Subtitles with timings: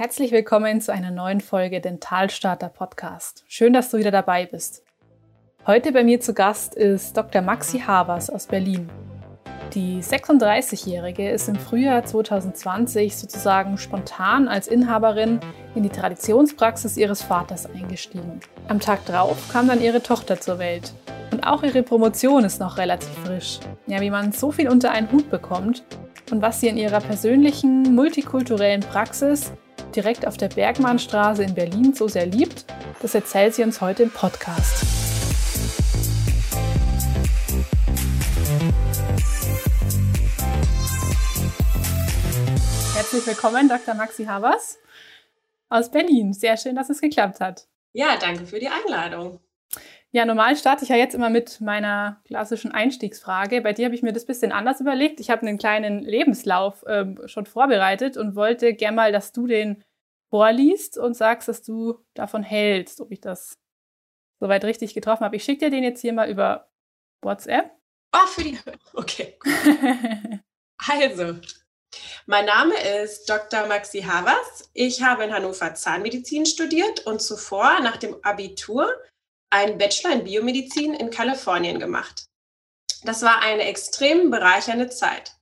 [0.00, 3.42] Herzlich willkommen zu einer neuen Folge Dentalstarter Podcast.
[3.48, 4.84] Schön, dass du wieder dabei bist.
[5.66, 7.42] Heute bei mir zu Gast ist Dr.
[7.42, 8.88] Maxi Havers aus Berlin.
[9.74, 15.40] Die 36-Jährige ist im Frühjahr 2020 sozusagen spontan als Inhaberin
[15.74, 18.38] in die Traditionspraxis ihres Vaters eingestiegen.
[18.68, 20.92] Am Tag drauf kam dann ihre Tochter zur Welt.
[21.32, 23.58] Und auch ihre Promotion ist noch relativ frisch.
[23.88, 25.82] Ja, wie man so viel unter einen Hut bekommt
[26.30, 29.50] und was sie in ihrer persönlichen, multikulturellen Praxis
[29.94, 32.64] direkt auf der Bergmannstraße in Berlin so sehr liebt,
[33.00, 34.84] das erzählt sie uns heute im Podcast.
[42.94, 43.94] Herzlich willkommen, Dr.
[43.94, 44.78] Maxi Havers
[45.68, 46.32] aus Berlin.
[46.32, 47.66] Sehr schön, dass es geklappt hat.
[47.92, 49.40] Ja, danke für die Einladung.
[50.10, 53.60] Ja, normal starte ich ja jetzt immer mit meiner klassischen Einstiegsfrage.
[53.60, 55.20] Bei dir habe ich mir das ein bisschen anders überlegt.
[55.20, 59.84] Ich habe einen kleinen Lebenslauf ähm, schon vorbereitet und wollte gerne mal, dass du den
[60.30, 63.58] vorliest und sagst, dass du davon hältst, ob ich das
[64.40, 65.36] soweit richtig getroffen habe.
[65.36, 66.70] Ich schicke dir den jetzt hier mal über
[67.22, 67.70] WhatsApp.
[68.14, 68.58] Oh, für die.
[68.94, 69.38] Okay.
[70.88, 71.36] also,
[72.26, 73.66] mein Name ist Dr.
[73.66, 74.70] Maxi Havers.
[74.72, 78.90] Ich habe in Hannover Zahnmedizin studiert und zuvor nach dem Abitur
[79.50, 82.26] einen Bachelor in Biomedizin in Kalifornien gemacht.
[83.04, 85.38] Das war eine extrem bereichernde Zeit.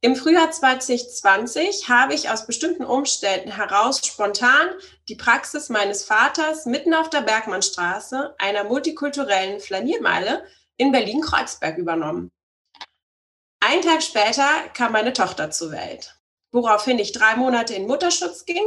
[0.00, 4.68] Im Frühjahr 2020 habe ich aus bestimmten Umständen heraus spontan
[5.08, 10.44] die Praxis meines Vaters mitten auf der Bergmannstraße, einer multikulturellen Flaniermeile
[10.76, 12.30] in Berlin-Kreuzberg übernommen.
[13.60, 16.14] Ein Tag später kam meine Tochter zur Welt,
[16.52, 18.64] woraufhin ich drei Monate in Mutterschutz ging.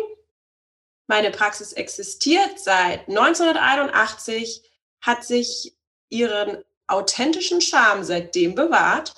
[1.06, 4.64] Meine Praxis existiert seit 1981
[5.02, 5.76] hat sich
[6.10, 9.14] ihren authentischen Charme seitdem bewahrt.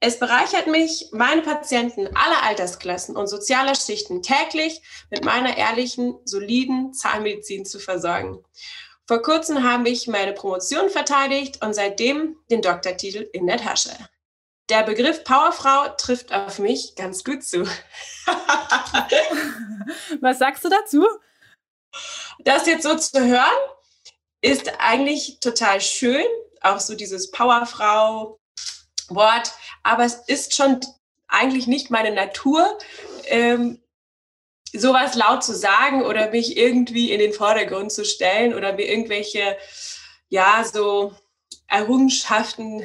[0.00, 6.92] Es bereichert mich, meine Patienten aller Altersklassen und sozialer Schichten täglich mit meiner ehrlichen, soliden
[6.92, 8.44] Zahnmedizin zu versorgen.
[9.06, 13.90] Vor kurzem habe ich meine Promotion verteidigt und seitdem den Doktortitel in der Tasche.
[14.70, 17.64] Der Begriff Powerfrau trifft auf mich ganz gut zu.
[20.22, 21.06] Was sagst du dazu?
[22.40, 23.44] Das jetzt so zu hören,
[24.44, 26.24] ist eigentlich total schön,
[26.60, 30.80] auch so dieses Powerfrau-Wort, aber es ist schon
[31.28, 32.76] eigentlich nicht meine Natur,
[33.24, 33.80] ähm,
[34.74, 39.56] sowas laut zu sagen oder mich irgendwie in den Vordergrund zu stellen oder mir irgendwelche,
[40.28, 41.14] ja, so
[41.66, 42.84] Errungenschaften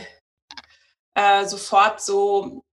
[1.14, 2.64] äh, sofort so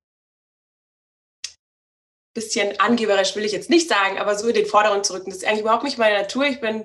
[2.37, 5.31] bisschen angeberisch will ich jetzt nicht sagen, aber so in den Vordergrund zu rücken.
[5.31, 6.45] Das ist eigentlich überhaupt nicht meine Natur.
[6.45, 6.85] Ich bin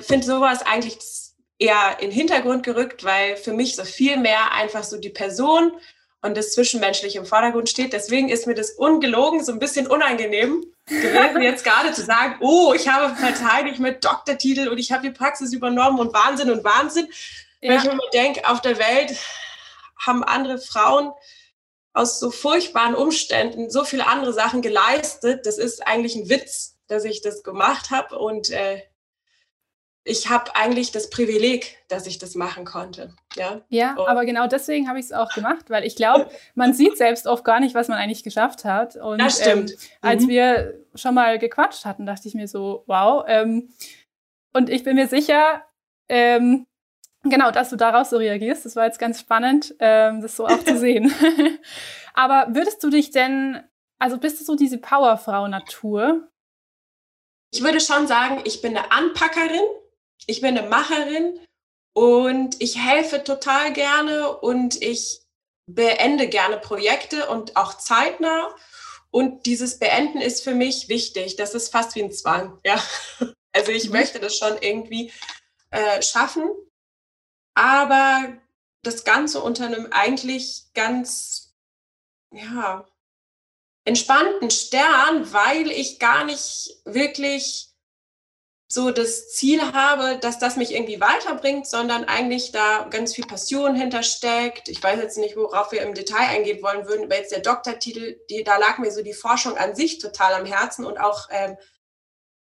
[0.00, 0.96] finde sowas eigentlich
[1.58, 5.72] eher in den Hintergrund gerückt, weil für mich so viel mehr einfach so die Person
[6.22, 7.92] und das Zwischenmenschliche im Vordergrund steht.
[7.92, 12.72] Deswegen ist mir das ungelogen so ein bisschen unangenehm gewesen, jetzt gerade zu sagen, oh,
[12.74, 17.08] ich habe verteidigt mit Doktortitel und ich habe die Praxis übernommen und Wahnsinn und Wahnsinn.
[17.60, 17.70] Ja.
[17.70, 19.16] Wenn ich mir denke, auf der Welt
[19.98, 21.12] haben andere Frauen
[21.96, 25.46] aus so furchtbaren Umständen so viele andere Sachen geleistet.
[25.46, 28.82] Das ist eigentlich ein Witz, dass ich das gemacht habe und äh,
[30.04, 33.14] ich habe eigentlich das Privileg, dass ich das machen konnte.
[33.34, 36.74] Ja, ja und aber genau deswegen habe ich es auch gemacht, weil ich glaube, man
[36.74, 38.96] sieht selbst oft gar nicht, was man eigentlich geschafft hat.
[38.96, 39.72] Und das stimmt.
[39.72, 40.28] Ähm, als mhm.
[40.28, 43.24] wir schon mal gequatscht hatten, dachte ich mir so, wow.
[43.26, 43.70] Ähm,
[44.52, 45.64] und ich bin mir sicher,
[46.08, 46.66] ähm,
[47.30, 48.64] genau, dass du daraus so reagierst.
[48.64, 51.12] Das war jetzt ganz spannend, ähm, das so auch zu sehen.
[52.14, 53.62] aber würdest du dich denn,
[53.98, 56.28] also bist du so diese Powerfrau-Natur?
[57.52, 59.62] Ich würde schon sagen, ich bin eine Anpackerin
[60.26, 61.38] ich bin eine Macherin
[61.92, 65.22] und ich helfe total gerne und ich
[65.66, 68.54] beende gerne Projekte und auch zeitnah.
[69.10, 71.36] Und dieses Beenden ist für mich wichtig.
[71.36, 72.58] Das ist fast wie ein Zwang.
[72.64, 72.82] Ja.
[73.52, 73.92] Also ich mhm.
[73.92, 75.10] möchte das schon irgendwie
[75.70, 76.46] äh, schaffen.
[77.56, 78.34] Aber
[78.82, 81.54] das Ganze unter einem eigentlich ganz,
[82.30, 82.86] ja,
[83.84, 87.70] entspannten Stern, weil ich gar nicht wirklich
[88.68, 93.74] so das Ziel habe, dass das mich irgendwie weiterbringt, sondern eigentlich da ganz viel Passion
[93.74, 94.68] hintersteckt.
[94.68, 98.18] Ich weiß jetzt nicht, worauf wir im Detail eingehen wollen würden, aber jetzt der Doktortitel,
[98.28, 101.56] die, da lag mir so die Forschung an sich total am Herzen und auch ähm,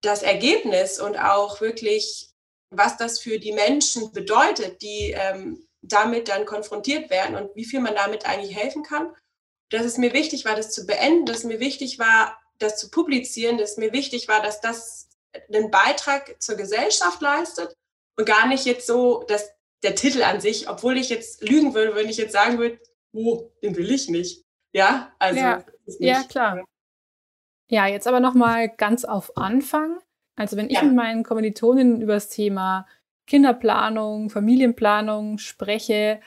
[0.00, 2.33] das Ergebnis und auch wirklich,
[2.76, 7.80] was das für die Menschen bedeutet, die ähm, damit dann konfrontiert werden und wie viel
[7.80, 9.14] man damit eigentlich helfen kann.
[9.70, 12.90] Dass es mir wichtig war, das zu beenden, dass es mir wichtig war, das zu
[12.90, 15.08] publizieren, dass es mir wichtig war, dass das
[15.52, 17.74] einen Beitrag zur Gesellschaft leistet
[18.16, 19.50] und gar nicht jetzt so, dass
[19.82, 22.78] der Titel an sich, obwohl ich jetzt lügen würde, wenn ich jetzt sagen würde,
[23.12, 24.44] oh, den will ich nicht.
[24.72, 25.40] Ja, also.
[25.40, 25.64] Ja,
[25.98, 26.64] ja klar.
[27.68, 29.98] Ja, jetzt aber nochmal ganz auf Anfang.
[30.36, 30.82] Also wenn ich ja.
[30.82, 32.86] mit meinen Kommilitoninnen über das Thema
[33.26, 36.20] Kinderplanung, Familienplanung spreche,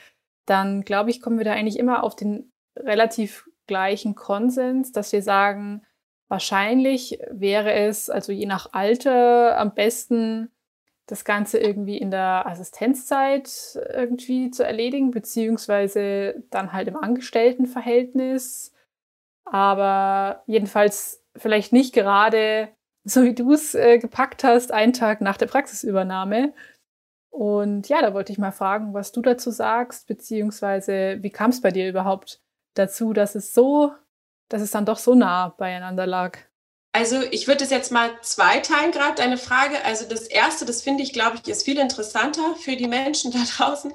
[0.45, 5.21] dann glaube ich, kommen wir da eigentlich immer auf den relativ gleichen Konsens, dass wir
[5.21, 5.83] sagen,
[6.29, 10.51] wahrscheinlich wäre es, also je nach Alter, am besten
[11.05, 18.73] das Ganze irgendwie in der Assistenzzeit irgendwie zu erledigen, beziehungsweise dann halt im Angestelltenverhältnis.
[19.45, 22.69] Aber jedenfalls vielleicht nicht gerade,
[23.07, 26.53] so wie du es äh, gepackt hast, einen Tag nach der Praxisübernahme.
[27.29, 31.61] Und ja, da wollte ich mal fragen, was du dazu sagst, beziehungsweise wie kam es
[31.61, 32.41] bei dir überhaupt
[32.73, 33.93] dazu, dass es so,
[34.49, 36.37] dass es dann doch so nah beieinander lag?
[36.93, 39.85] Also ich würde es jetzt mal zweiteilen, gerade deine Frage.
[39.85, 43.39] Also das Erste, das finde ich, glaube ich, ist viel interessanter für die Menschen da
[43.57, 43.93] draußen.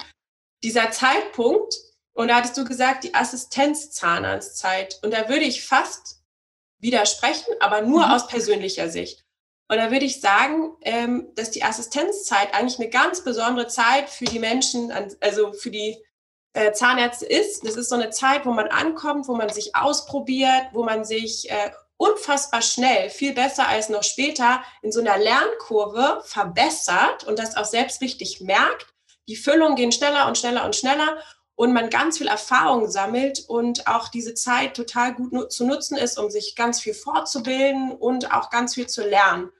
[0.62, 1.74] Dieser Zeitpunkt,
[2.14, 5.00] und da hattest du gesagt, die Assistenzzahnarztzeit.
[5.02, 6.21] Und da würde ich fast
[6.82, 8.12] widersprechen, aber nur mhm.
[8.12, 9.24] aus persönlicher Sicht.
[9.68, 14.26] Und da würde ich sagen, ähm, dass die Assistenzzeit eigentlich eine ganz besondere Zeit für
[14.26, 15.96] die Menschen, also für die
[16.52, 17.66] äh, Zahnärzte ist.
[17.66, 21.50] Das ist so eine Zeit, wo man ankommt, wo man sich ausprobiert, wo man sich
[21.50, 27.56] äh, unfassbar schnell, viel besser als noch später, in so einer Lernkurve verbessert und das
[27.56, 28.92] auch selbst richtig merkt.
[29.28, 31.16] Die Füllungen gehen schneller und schneller und schneller
[31.62, 36.18] und man ganz viel Erfahrung sammelt und auch diese Zeit total gut zu nutzen ist,
[36.18, 39.50] um sich ganz viel fortzubilden und auch ganz viel zu lernen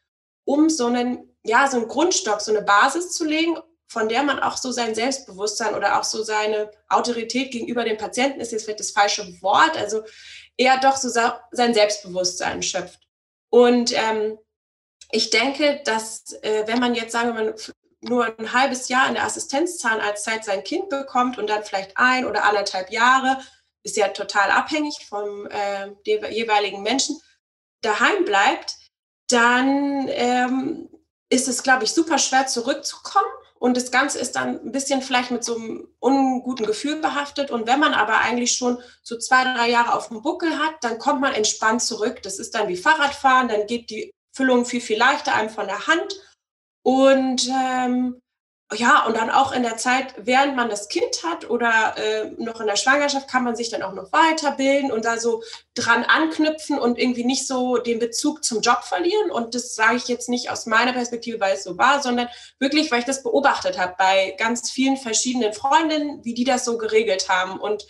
[0.44, 3.56] um so einen, ja, so einen Grundstock, so eine Basis zu legen,
[3.88, 8.40] von der man auch so sein Selbstbewusstsein oder auch so seine Autorität gegenüber dem Patienten
[8.40, 10.02] ist jetzt vielleicht das falsche Wort, also
[10.56, 13.00] eher doch so sein Selbstbewusstsein schöpft.
[13.50, 14.38] Und ähm,
[15.10, 17.54] ich denke, dass äh, wenn man jetzt, sagen wir mal,
[18.02, 22.44] nur ein halbes Jahr in der Assistenzzahnarztzeit sein Kind bekommt und dann vielleicht ein oder
[22.44, 23.38] anderthalb Jahre,
[23.84, 27.20] ist ja total abhängig vom äh, jeweiligen Menschen,
[27.80, 28.76] daheim bleibt,
[29.28, 30.88] dann ähm,
[31.28, 33.26] ist es, glaube ich, super schwer zurückzukommen.
[33.58, 37.50] Und das Ganze ist dann ein bisschen vielleicht mit so einem unguten Gefühl behaftet.
[37.50, 40.98] Und wenn man aber eigentlich schon so zwei, drei Jahre auf dem Buckel hat, dann
[40.98, 42.22] kommt man entspannt zurück.
[42.22, 45.86] Das ist dann wie Fahrradfahren, dann geht die Füllung viel, viel leichter einem von der
[45.86, 46.12] Hand.
[46.82, 48.22] Und ähm,
[48.74, 52.60] ja, und dann auch in der Zeit, während man das Kind hat oder äh, noch
[52.60, 55.42] in der Schwangerschaft, kann man sich dann auch noch weiterbilden und da so
[55.74, 59.30] dran anknüpfen und irgendwie nicht so den Bezug zum Job verlieren.
[59.30, 62.90] Und das sage ich jetzt nicht aus meiner Perspektive, weil es so war, sondern wirklich,
[62.90, 67.28] weil ich das beobachtet habe bei ganz vielen verschiedenen Freundinnen, wie die das so geregelt
[67.28, 67.60] haben.
[67.60, 67.86] Und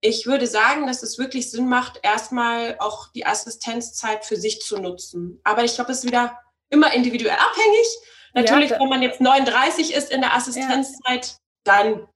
[0.00, 4.78] ich würde sagen, dass es wirklich Sinn macht, erstmal auch die Assistenzzeit für sich zu
[4.78, 5.40] nutzen.
[5.44, 6.38] Aber ich glaube, es ist wieder
[6.70, 7.86] immer individuell abhängig.
[8.34, 12.08] Natürlich, ja, wenn man jetzt 39 ist in der Assistenzzeit, dann,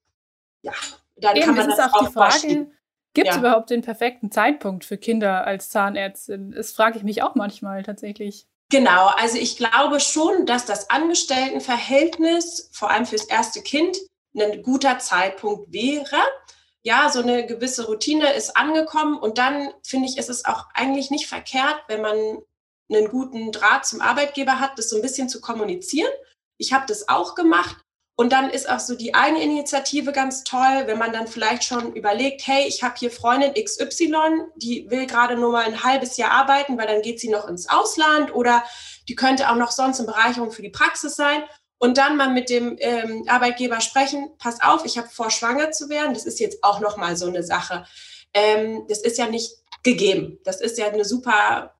[0.62, 0.72] ja,
[1.16, 2.70] dann Eben, kann man das, das auch die Frage.
[3.14, 6.52] Gibt es überhaupt den perfekten Zeitpunkt für Kinder als Zahnärztin?
[6.52, 8.46] Das frage ich mich auch manchmal tatsächlich.
[8.70, 13.96] Genau, also ich glaube schon, dass das Angestelltenverhältnis, vor allem fürs erste Kind,
[14.36, 16.18] ein guter Zeitpunkt wäre.
[16.82, 21.10] Ja, so eine gewisse Routine ist angekommen und dann finde ich, ist es auch eigentlich
[21.10, 22.38] nicht verkehrt, wenn man
[22.88, 26.12] einen guten Draht zum Arbeitgeber hat, das so ein bisschen zu kommunizieren.
[26.58, 27.76] Ich habe das auch gemacht.
[28.18, 32.46] Und dann ist auch so die Eigeninitiative ganz toll, wenn man dann vielleicht schon überlegt,
[32.46, 36.78] hey, ich habe hier Freundin XY, die will gerade nur mal ein halbes Jahr arbeiten,
[36.78, 38.64] weil dann geht sie noch ins Ausland oder
[39.06, 41.42] die könnte auch noch sonst eine Bereicherung für die Praxis sein.
[41.78, 45.90] Und dann mal mit dem ähm, Arbeitgeber sprechen, pass auf, ich habe vor, schwanger zu
[45.90, 46.14] werden.
[46.14, 47.84] Das ist jetzt auch nochmal so eine Sache.
[48.32, 49.52] Ähm, das ist ja nicht
[49.82, 50.38] gegeben.
[50.44, 51.75] Das ist ja eine super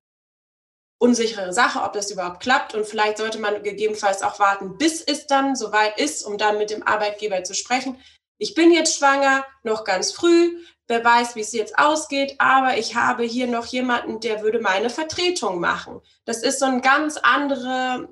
[0.99, 2.73] unsichere Sache, ob das überhaupt klappt.
[2.73, 6.69] Und vielleicht sollte man gegebenenfalls auch warten, bis es dann soweit ist, um dann mit
[6.69, 7.99] dem Arbeitgeber zu sprechen.
[8.39, 10.57] Ich bin jetzt schwanger, noch ganz früh.
[10.87, 14.89] Wer weiß, wie es jetzt ausgeht, aber ich habe hier noch jemanden, der würde meine
[14.89, 16.01] Vertretung machen.
[16.25, 18.07] Das ist so eine ganz andere,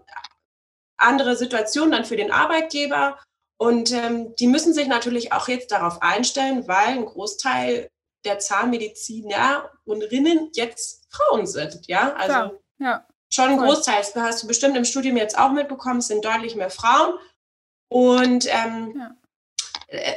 [0.97, 3.17] andere Situation dann für den Arbeitgeber.
[3.57, 7.89] Und ähm, die müssen sich natürlich auch jetzt darauf einstellen, weil ein Großteil
[8.25, 11.87] der Zahnmediziner und Rinnen jetzt Frauen sind.
[11.87, 12.51] Ja, also Klar.
[12.79, 13.07] Ja.
[13.29, 16.55] Schon ein Großteil, das hast du bestimmt im Studium jetzt auch mitbekommen, es sind deutlich
[16.55, 17.15] mehr Frauen.
[17.89, 19.15] Und ähm, ja.
[19.87, 20.15] Äh,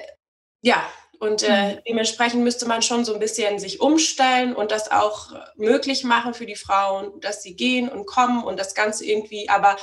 [0.63, 0.83] ja,
[1.21, 1.79] und äh, mhm.
[1.89, 6.47] dementsprechend müsste man schon so ein bisschen sich umstellen und das auch möglich machen für
[6.47, 9.77] die Frauen, dass sie gehen und kommen und das Ganze irgendwie, aber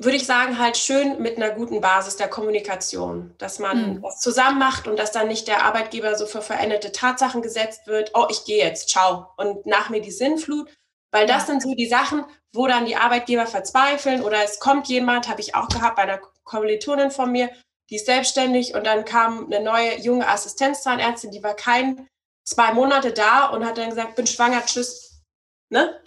[0.00, 4.02] würde ich sagen, halt schön mit einer guten Basis der Kommunikation, dass man mhm.
[4.02, 8.12] das zusammen macht und dass dann nicht der Arbeitgeber so für veränderte Tatsachen gesetzt wird,
[8.14, 10.68] oh, ich gehe jetzt, ciao, und nach mir die Sinnflut,
[11.10, 15.28] weil das sind so die Sachen, wo dann die Arbeitgeber verzweifeln oder es kommt jemand,
[15.28, 17.50] habe ich auch gehabt bei einer Kommilitonin von mir,
[17.90, 22.08] die ist selbstständig und dann kam eine neue junge Assistenzzahnärztin, die war kein
[22.44, 25.22] zwei Monate da und hat dann gesagt, bin schwanger, tschüss.
[25.70, 26.00] Ne?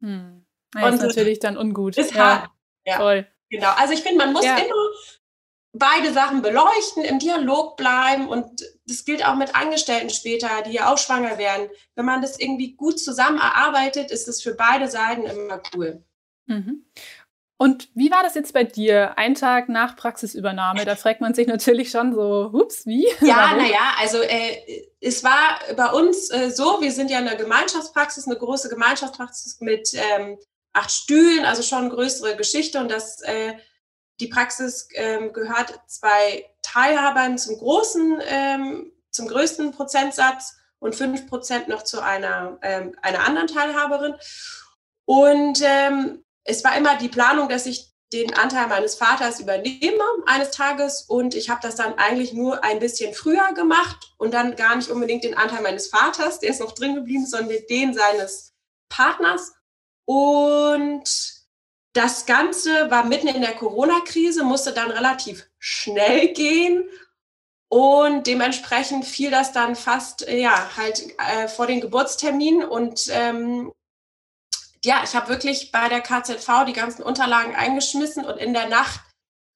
[0.00, 0.46] Hm.
[0.74, 1.96] Ja, und ist natürlich dann ungut.
[1.96, 2.50] Ist ja, hart.
[2.86, 3.26] Ja, toll.
[3.50, 3.70] Genau.
[3.76, 4.56] Also ich finde, man muss ja.
[4.56, 4.81] immer
[5.72, 10.92] beide Sachen beleuchten, im Dialog bleiben und das gilt auch mit Angestellten später, die ja
[10.92, 11.68] auch schwanger werden.
[11.94, 16.04] Wenn man das irgendwie gut zusammen erarbeitet, ist es für beide Seiten immer cool.
[16.46, 16.84] Mhm.
[17.56, 19.16] Und wie war das jetzt bei dir?
[19.16, 23.06] Ein Tag nach Praxisübernahme, da fragt man sich natürlich schon so, hups, wie?
[23.20, 28.26] Ja, naja, also äh, es war bei uns äh, so, wir sind ja eine Gemeinschaftspraxis,
[28.26, 30.38] eine große Gemeinschaftspraxis mit ähm,
[30.72, 33.54] acht Stühlen, also schon eine größere Geschichte und das äh,
[34.22, 41.66] die Praxis ähm, gehört zwei Teilhabern zum großen, ähm, zum größten Prozentsatz und fünf Prozent
[41.66, 44.14] noch zu einer, ähm, einer anderen Teilhaberin.
[45.04, 50.52] Und ähm, es war immer die Planung, dass ich den Anteil meines Vaters übernehme eines
[50.52, 54.76] Tages und ich habe das dann eigentlich nur ein bisschen früher gemacht und dann gar
[54.76, 58.54] nicht unbedingt den Anteil meines Vaters, der ist noch drin geblieben, sondern den seines
[58.88, 59.52] Partners.
[60.04, 61.31] Und
[61.92, 66.88] das Ganze war mitten in der Corona-Krise, musste dann relativ schnell gehen.
[67.68, 72.64] Und dementsprechend fiel das dann fast, ja, halt äh, vor den Geburtstermin.
[72.64, 73.72] Und ähm,
[74.84, 78.24] ja, ich habe wirklich bei der KZV die ganzen Unterlagen eingeschmissen.
[78.24, 79.00] Und in der Nacht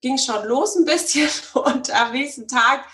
[0.02, 1.28] ging schon los ein bisschen.
[1.54, 2.86] Und am nächsten Tag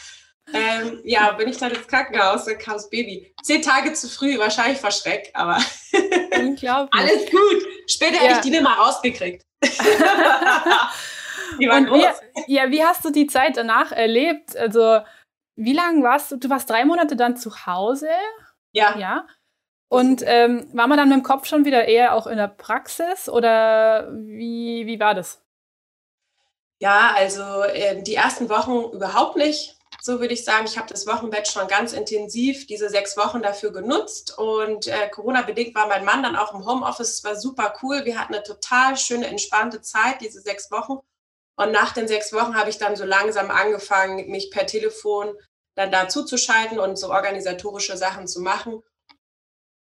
[0.53, 3.33] ähm, ja, bin ich dann ins Krankenhaus, dann kam das Baby.
[3.43, 5.59] Zehn Tage zu früh, wahrscheinlich vor Schreck, aber
[6.39, 7.01] Unglaublich.
[7.01, 7.67] alles gut.
[7.87, 8.23] Später ja.
[8.23, 9.45] hätte ich die nicht mal rausgekriegt.
[11.61, 14.57] die waren und wie, ja, wie hast du die Zeit danach erlebt?
[14.57, 15.01] Also,
[15.55, 16.37] wie lange warst du?
[16.37, 18.09] Du warst drei Monate dann zu Hause?
[18.73, 18.99] Ja.
[18.99, 19.27] Ja.
[19.89, 23.29] Und ähm, war man dann mit dem Kopf schon wieder eher auch in der Praxis
[23.29, 25.43] oder wie, wie war das?
[26.81, 29.77] Ja, also äh, die ersten Wochen überhaupt nicht.
[30.05, 33.73] So würde ich sagen, ich habe das Wochenbett schon ganz intensiv diese sechs Wochen dafür
[33.73, 34.37] genutzt.
[34.37, 37.11] Und äh, Corona-bedingt war mein Mann dann auch im Homeoffice.
[37.11, 38.05] Es war super cool.
[38.05, 40.99] Wir hatten eine total schöne, entspannte Zeit, diese sechs Wochen.
[41.57, 45.35] Und nach den sechs Wochen habe ich dann so langsam angefangen, mich per Telefon
[45.77, 48.83] dann dazu zu schalten und so organisatorische Sachen zu machen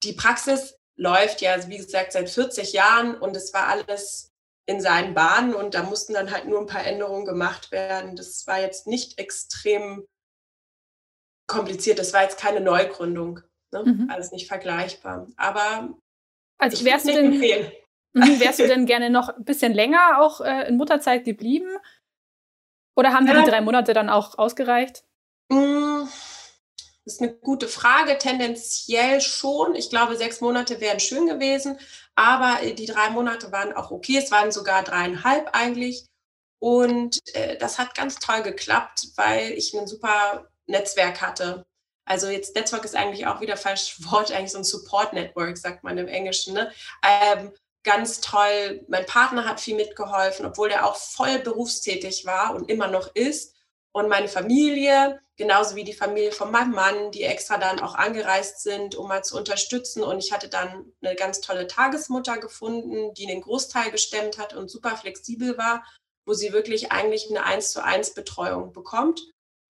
[0.03, 4.32] die Praxis läuft ja, wie gesagt, seit 40 Jahren und es war alles
[4.67, 8.17] in seinen Bahnen und da mussten dann halt nur ein paar Änderungen gemacht werden.
[8.17, 10.07] Das war jetzt nicht extrem
[11.49, 13.41] kompliziert, das war jetzt keine Neugründung.
[13.73, 13.83] Ne?
[13.85, 14.11] Mhm.
[14.11, 15.27] Alles nicht vergleichbar.
[15.37, 15.97] Aber
[16.59, 17.43] also ich wärst du denn.
[18.15, 21.79] Mhm, wärst du denn gerne noch ein bisschen länger auch äh, in Mutterzeit geblieben?
[22.95, 23.43] Oder haben dir ja.
[23.43, 25.03] die drei Monate dann auch ausgereicht?
[25.49, 26.07] Mmh
[27.05, 28.19] das ist eine gute Frage.
[28.19, 29.75] Tendenziell schon.
[29.75, 31.79] Ich glaube, sechs Monate wären schön gewesen,
[32.15, 34.19] aber äh, die drei Monate waren auch okay.
[34.19, 36.07] Es waren sogar dreieinhalb eigentlich.
[36.61, 41.65] Und äh, das hat ganz toll geklappt, weil ich ein super Netzwerk hatte.
[42.05, 45.83] Also jetzt Netzwerk ist eigentlich auch wieder falsch Wort, eigentlich so ein Support Network, sagt
[45.83, 46.55] man im Englischen.
[46.55, 46.71] Ne?
[47.05, 48.85] Ähm, ganz toll.
[48.89, 53.57] Mein Partner hat viel mitgeholfen, obwohl er auch voll berufstätig war und immer noch ist.
[53.93, 58.63] Und meine Familie, genauso wie die Familie von meinem Mann, die extra dann auch angereist
[58.63, 60.03] sind, um mal zu unterstützen.
[60.03, 64.71] Und ich hatte dann eine ganz tolle Tagesmutter gefunden, die den Großteil gestemmt hat und
[64.71, 65.85] super flexibel war,
[66.27, 69.21] wo sie wirklich eigentlich eine eins zu eins Betreuung bekommt.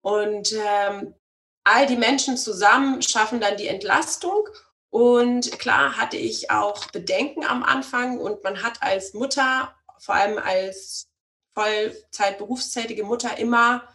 [0.03, 1.15] Und ähm,
[1.65, 4.49] all die Menschen zusammen schaffen dann die Entlastung.
[4.91, 10.39] Und klar hatte ich auch Bedenken am Anfang und man hat als Mutter, vor allem
[10.39, 11.07] als
[11.55, 13.89] Vollzeit berufstätige Mutter immer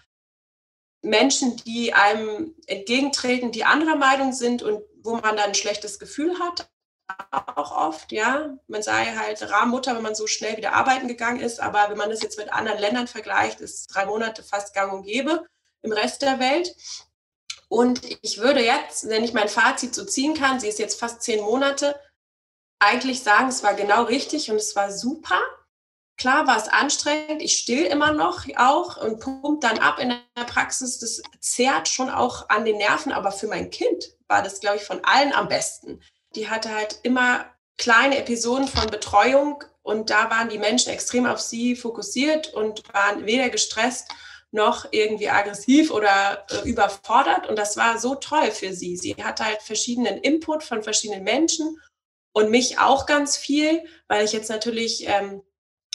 [1.08, 6.38] Menschen, die einem entgegentreten, die anderer Meinung sind und wo man dann ein schlechtes Gefühl
[6.40, 6.70] hat,
[7.32, 8.58] auch oft, ja.
[8.68, 12.10] Man sei halt Rahmenmutter, wenn man so schnell wieder arbeiten gegangen ist, aber wenn man
[12.10, 15.46] das jetzt mit anderen Ländern vergleicht, ist drei Monate fast gang und gäbe
[15.82, 16.76] im Rest der Welt.
[17.70, 21.22] Und ich würde jetzt, wenn ich mein Fazit so ziehen kann, sie ist jetzt fast
[21.22, 22.00] zehn Monate,
[22.80, 25.40] eigentlich sagen, es war genau richtig und es war super.
[26.18, 30.44] Klar war es anstrengend, ich still immer noch auch und pumpt dann ab in der
[30.46, 30.98] Praxis.
[30.98, 34.84] Das zehrt schon auch an den Nerven, aber für mein Kind war das, glaube ich,
[34.84, 36.02] von allen am besten.
[36.36, 37.46] Die hatte halt immer
[37.78, 43.26] kleine Episoden von Betreuung und da waren die Menschen extrem auf sie fokussiert und waren
[43.26, 44.10] weder gestresst
[44.52, 47.48] noch irgendwie aggressiv oder äh, überfordert.
[47.48, 48.98] Und das war so toll für sie.
[48.98, 51.80] Sie hatte halt verschiedenen Input von verschiedenen Menschen
[52.34, 55.44] und mich auch ganz viel, weil ich jetzt natürlich ähm,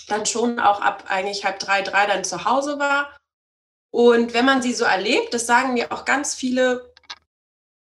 [0.06, 3.16] dann schon auch ab eigentlich halb drei, drei dann zu Hause war.
[3.90, 6.92] Und wenn man sie so erlebt, das sagen mir auch ganz viele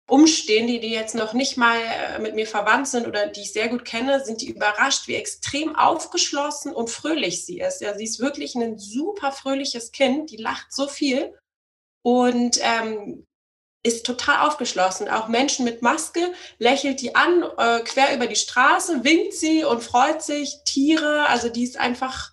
[0.08, 3.68] Umstehende, die jetzt noch nicht mal äh, mit mir verwandt sind oder die ich sehr
[3.68, 7.82] gut kenne, sind die überrascht, wie extrem aufgeschlossen und fröhlich sie ist.
[7.82, 11.36] Ja, sie ist wirklich ein super fröhliches Kind, die lacht so viel.
[12.02, 13.26] Und ähm,
[13.82, 15.08] ist total aufgeschlossen.
[15.08, 19.82] Auch Menschen mit Maske lächelt die an, äh, quer über die Straße, winkt sie und
[19.82, 20.56] freut sich.
[20.64, 22.32] Tiere, also die ist einfach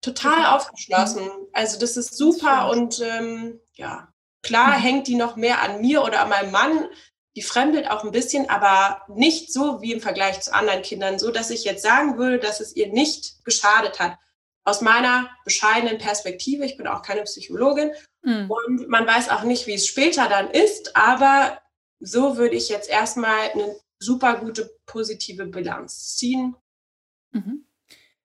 [0.00, 0.46] total mhm.
[0.46, 1.30] aufgeschlossen.
[1.52, 4.08] Also das ist super und ähm, ja,
[4.42, 4.82] klar mhm.
[4.82, 6.88] hängt die noch mehr an mir oder an meinem Mann.
[7.34, 11.30] Die fremdelt auch ein bisschen, aber nicht so wie im Vergleich zu anderen Kindern, so
[11.30, 14.18] dass ich jetzt sagen würde, dass es ihr nicht geschadet hat.
[14.64, 17.92] Aus meiner bescheidenen Perspektive, ich bin auch keine Psychologin
[18.22, 18.50] mhm.
[18.50, 21.60] und man weiß auch nicht, wie es später dann ist, aber
[21.98, 26.56] so würde ich jetzt erstmal eine super gute positive Bilanz ziehen.
[27.32, 27.66] Mhm.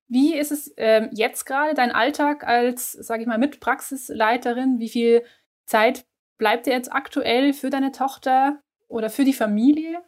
[0.08, 4.80] Wie ist es ähm, jetzt gerade dein Alltag als, sage ich mal, Mitpraxisleiterin?
[4.80, 5.26] Wie viel
[5.66, 6.06] Zeit
[6.38, 10.02] bleibt dir jetzt aktuell für deine Tochter oder für die Familie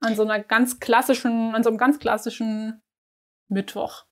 [0.00, 2.82] an so einer ganz klassischen, an so einem ganz klassischen
[3.48, 4.06] Mittwoch?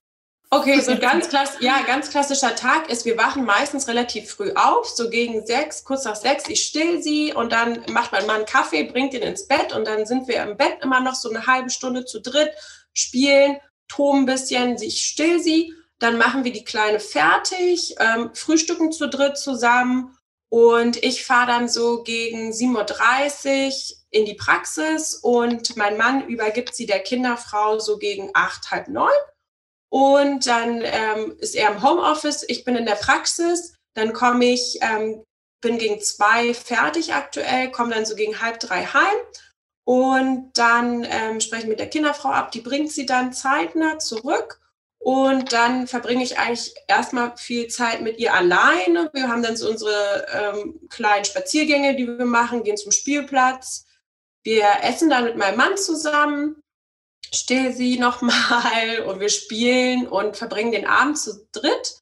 [0.49, 4.87] Okay, so ganz klass ja, ganz klassischer Tag ist, wir wachen meistens relativ früh auf,
[4.87, 8.83] so gegen sechs, kurz nach sechs, ich still sie und dann macht mein Mann Kaffee,
[8.83, 11.69] bringt ihn ins Bett und dann sind wir im Bett immer noch so eine halbe
[11.69, 12.51] Stunde zu dritt,
[12.93, 18.91] spielen, toben ein bisschen, ich still sie, dann machen wir die Kleine fertig, ähm, frühstücken
[18.91, 20.15] zu dritt zusammen
[20.49, 26.75] und ich fahre dann so gegen 7.30 Uhr in die Praxis und mein Mann übergibt
[26.75, 29.09] sie der Kinderfrau so gegen acht, halb neun.
[29.95, 34.79] Und dann ähm, ist er im Homeoffice, ich bin in der Praxis, dann komme ich,
[34.81, 35.23] ähm,
[35.61, 39.15] bin gegen zwei fertig aktuell, komme dann so gegen halb drei heim
[39.87, 44.59] und dann ähm, spreche ich mit der Kinderfrau ab, die bringt sie dann zeitnah zurück.
[44.99, 49.09] Und dann verbringe ich eigentlich erstmal viel Zeit mit ihr alleine.
[49.13, 53.85] Wir haben dann so unsere ähm, kleinen Spaziergänge, die wir machen, gehen zum Spielplatz.
[54.43, 56.61] Wir essen dann mit meinem Mann zusammen,
[57.33, 61.99] still sie nochmal und wir spielen und verbringen den Abend zu dritt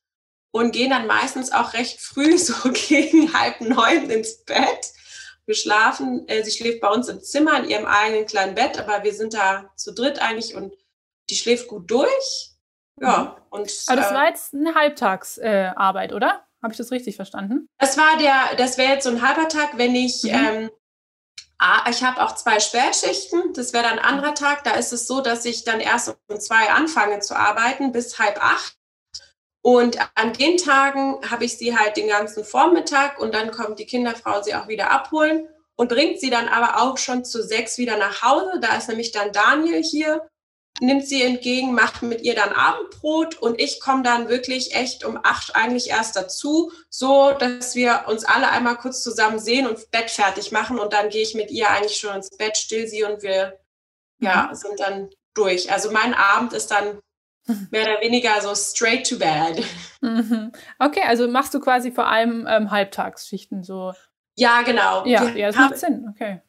[0.51, 4.92] und gehen dann meistens auch recht früh, so gegen halb neun ins Bett.
[5.46, 9.03] Wir schlafen, äh, sie schläft bei uns im Zimmer in ihrem eigenen kleinen Bett, aber
[9.03, 10.74] wir sind da zu dritt eigentlich und
[11.30, 12.53] die schläft gut durch.
[13.01, 13.44] Ja, mhm.
[13.50, 13.84] und.
[13.88, 16.46] Aber das äh, war jetzt eine Halbtagsarbeit, äh, oder?
[16.62, 17.68] Habe ich das richtig verstanden?
[17.77, 20.29] Das war der, das wäre jetzt so ein halber Tag, wenn ich, mhm.
[20.29, 20.70] ähm,
[21.90, 24.64] ich habe auch zwei Sperrschichten, das wäre dann ein anderer Tag.
[24.64, 28.44] Da ist es so, dass ich dann erst um zwei anfange zu arbeiten bis halb
[28.44, 28.78] acht.
[29.62, 33.86] Und an den Tagen habe ich sie halt den ganzen Vormittag und dann kommt die
[33.86, 37.98] Kinderfrau sie auch wieder abholen und bringt sie dann aber auch schon zu sechs wieder
[37.98, 38.60] nach Hause.
[38.60, 40.28] Da ist nämlich dann Daniel hier,
[40.83, 45.17] nimmt sie entgegen, macht mit ihr dann Abendbrot und ich komme dann wirklich echt um
[45.24, 50.11] acht eigentlich erst dazu, so dass wir uns alle einmal kurz zusammen sehen und Bett
[50.11, 53.24] fertig machen und dann gehe ich mit ihr eigentlich schon ins Bett, still sie und
[53.24, 53.59] wir
[54.19, 54.55] ja, mhm.
[54.55, 55.72] sind dann durch.
[55.72, 57.00] Also mein Abend ist dann
[57.72, 59.65] mehr oder weniger so straight to bed.
[60.01, 60.51] Mhm.
[60.79, 63.93] Okay, also machst du quasi vor allem ähm, Halbtagsschichten so.
[64.35, 65.05] Ja, genau.
[65.05, 66.41] Ja, ja das macht Sinn, okay.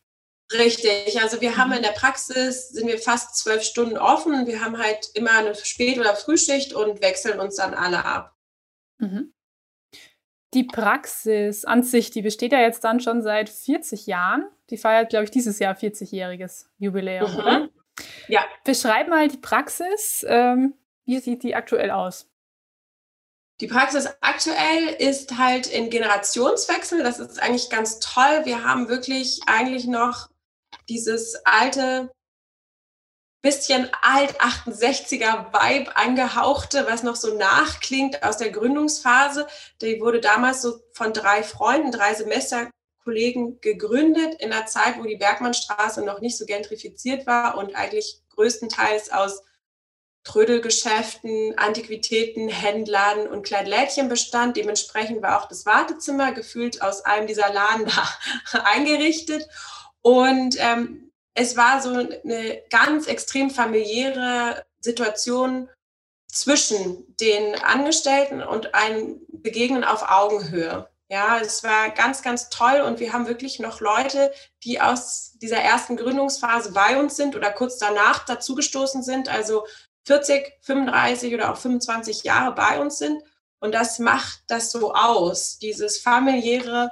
[0.55, 1.57] Richtig, also wir mhm.
[1.57, 4.47] haben in der Praxis, sind wir fast zwölf Stunden offen.
[4.47, 8.35] Wir haben halt immer eine Spät- oder Frühschicht und wechseln uns dann alle ab.
[8.99, 9.33] Mhm.
[10.55, 14.49] Die Praxis an sich, die besteht ja jetzt dann schon seit 40 Jahren.
[14.71, 17.39] Die feiert, glaube ich, dieses Jahr 40-jähriges Jubiläum, mhm.
[17.39, 17.69] oder?
[18.29, 18.45] Ja.
[18.65, 20.25] Beschreib mal die Praxis.
[20.29, 22.31] Ähm, wie sieht die aktuell aus?
[23.61, 27.03] Die Praxis aktuell ist halt in Generationswechsel.
[27.03, 28.43] Das ist eigentlich ganz toll.
[28.45, 30.29] Wir haben wirklich eigentlich noch
[30.89, 32.11] dieses alte,
[33.43, 39.47] bisschen alt 68er Vibe angehauchte, was noch so nachklingt aus der Gründungsphase.
[39.83, 45.17] Die wurde damals so von drei Freunden, drei Semesterkollegen gegründet in einer Zeit, wo die
[45.17, 49.43] Bergmannstraße noch nicht so gentrifiziert war und eigentlich größtenteils aus
[50.25, 54.57] Trödelgeschäften, Antiquitäten, Händlern und Kleidlädchen bestand.
[54.57, 57.85] Dementsprechend war auch das Wartezimmer gefühlt aus einem dieser Laden
[58.53, 59.47] da eingerichtet.
[60.05, 65.71] Und ähm, es war so eine ganz extrem familiäre Situation
[66.29, 70.89] zwischen den Angestellten und ein Begegnen auf Augenhöhe.
[71.09, 75.59] Ja, es war ganz, ganz toll und wir haben wirklich noch Leute, die aus dieser
[75.59, 79.31] ersten Gründungsphase bei uns sind oder kurz danach dazugestoßen sind.
[79.31, 79.67] Also
[80.07, 83.23] 40, 35 oder auch 25 Jahre bei uns sind.
[83.59, 86.91] Und das macht das so aus, dieses familiäre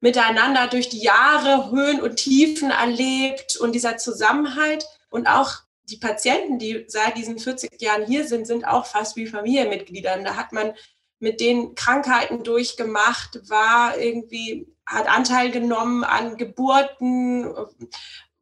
[0.00, 5.52] Miteinander durch die Jahre, Höhen und Tiefen erlebt und dieser Zusammenhalt und auch
[5.84, 10.16] die Patienten, die seit diesen 40 Jahren hier sind, sind auch fast wie Familienmitglieder.
[10.22, 10.74] Da hat man
[11.18, 17.54] mit den Krankheiten durchgemacht, war irgendwie, hat Anteil genommen an Geburten,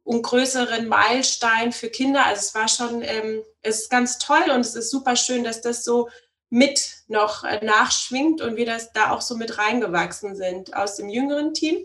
[0.05, 2.25] und größeren Meilenstein für Kinder.
[2.25, 5.61] Also es war schon, ähm, es ist ganz toll und es ist super schön, dass
[5.61, 6.09] das so
[6.55, 11.09] mit noch äh, nachschwingt und wir das da auch so mit reingewachsen sind aus dem
[11.09, 11.77] jüngeren Team.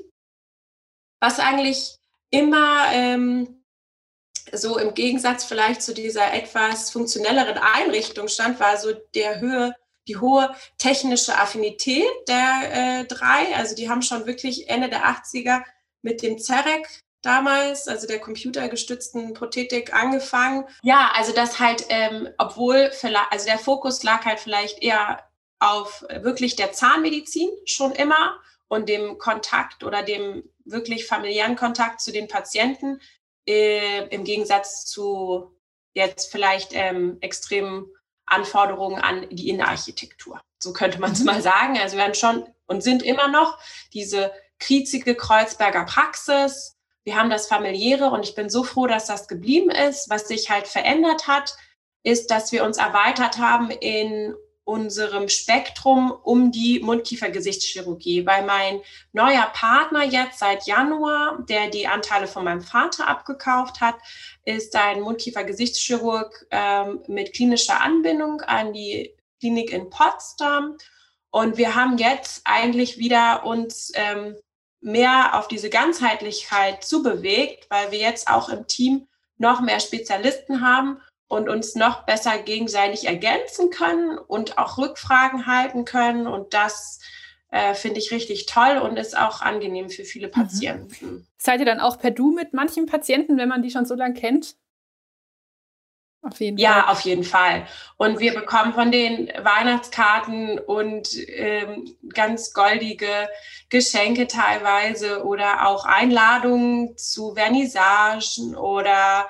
[1.18, 1.96] Was eigentlich
[2.30, 3.64] immer ähm,
[4.52, 9.74] so im Gegensatz vielleicht zu dieser etwas funktionelleren Einrichtung stand, war so der Höhe,
[10.06, 13.52] die hohe technische Affinität der äh, drei.
[13.56, 15.64] Also die haben schon wirklich Ende der 80er
[16.02, 16.86] mit dem CEREC
[17.22, 20.64] damals, also der computergestützten Prothetik, angefangen.
[20.82, 22.90] Ja, also das halt, ähm, obwohl,
[23.30, 25.22] also der Fokus lag halt vielleicht eher
[25.58, 32.12] auf wirklich der Zahnmedizin schon immer und dem Kontakt oder dem wirklich familiären Kontakt zu
[32.12, 33.00] den Patienten,
[33.46, 35.54] äh, im Gegensatz zu
[35.92, 37.88] jetzt vielleicht ähm, extremen
[38.26, 40.40] Anforderungen an die Innenarchitektur.
[40.58, 41.26] So könnte man es mhm.
[41.26, 41.78] mal sagen.
[41.78, 43.58] Also wir haben schon und sind immer noch
[43.92, 46.76] diese kriezige Kreuzberger Praxis.
[47.04, 50.10] Wir haben das familiäre und ich bin so froh, dass das geblieben ist.
[50.10, 51.56] Was sich halt verändert hat,
[52.02, 54.34] ist, dass wir uns erweitert haben in
[54.64, 58.80] unserem Spektrum um die Mundkiefer-Gesichtschirurgie, weil mein
[59.12, 63.96] neuer Partner jetzt seit Januar, der die Anteile von meinem Vater abgekauft hat,
[64.44, 70.76] ist ein Mundkiefer-Gesichtschirurg ähm, mit klinischer Anbindung an die Klinik in Potsdam.
[71.30, 74.36] Und wir haben jetzt eigentlich wieder uns ähm,
[74.80, 81.00] mehr auf diese Ganzheitlichkeit zubewegt, weil wir jetzt auch im Team noch mehr Spezialisten haben
[81.28, 86.26] und uns noch besser gegenseitig ergänzen können und auch Rückfragen halten können.
[86.26, 87.00] Und das
[87.50, 90.32] äh, finde ich richtig toll und ist auch angenehm für viele mhm.
[90.32, 91.06] Patienten.
[91.06, 91.26] Mhm.
[91.36, 94.14] Seid ihr dann auch per Du mit manchen Patienten, wenn man die schon so lange
[94.14, 94.56] kennt?
[96.22, 96.92] Auf jeden ja, Fall.
[96.92, 97.66] auf jeden Fall.
[97.96, 103.28] Und wir bekommen von den Weihnachtskarten und ähm, ganz goldige
[103.70, 109.28] Geschenke teilweise oder auch Einladungen zu Vernissagen oder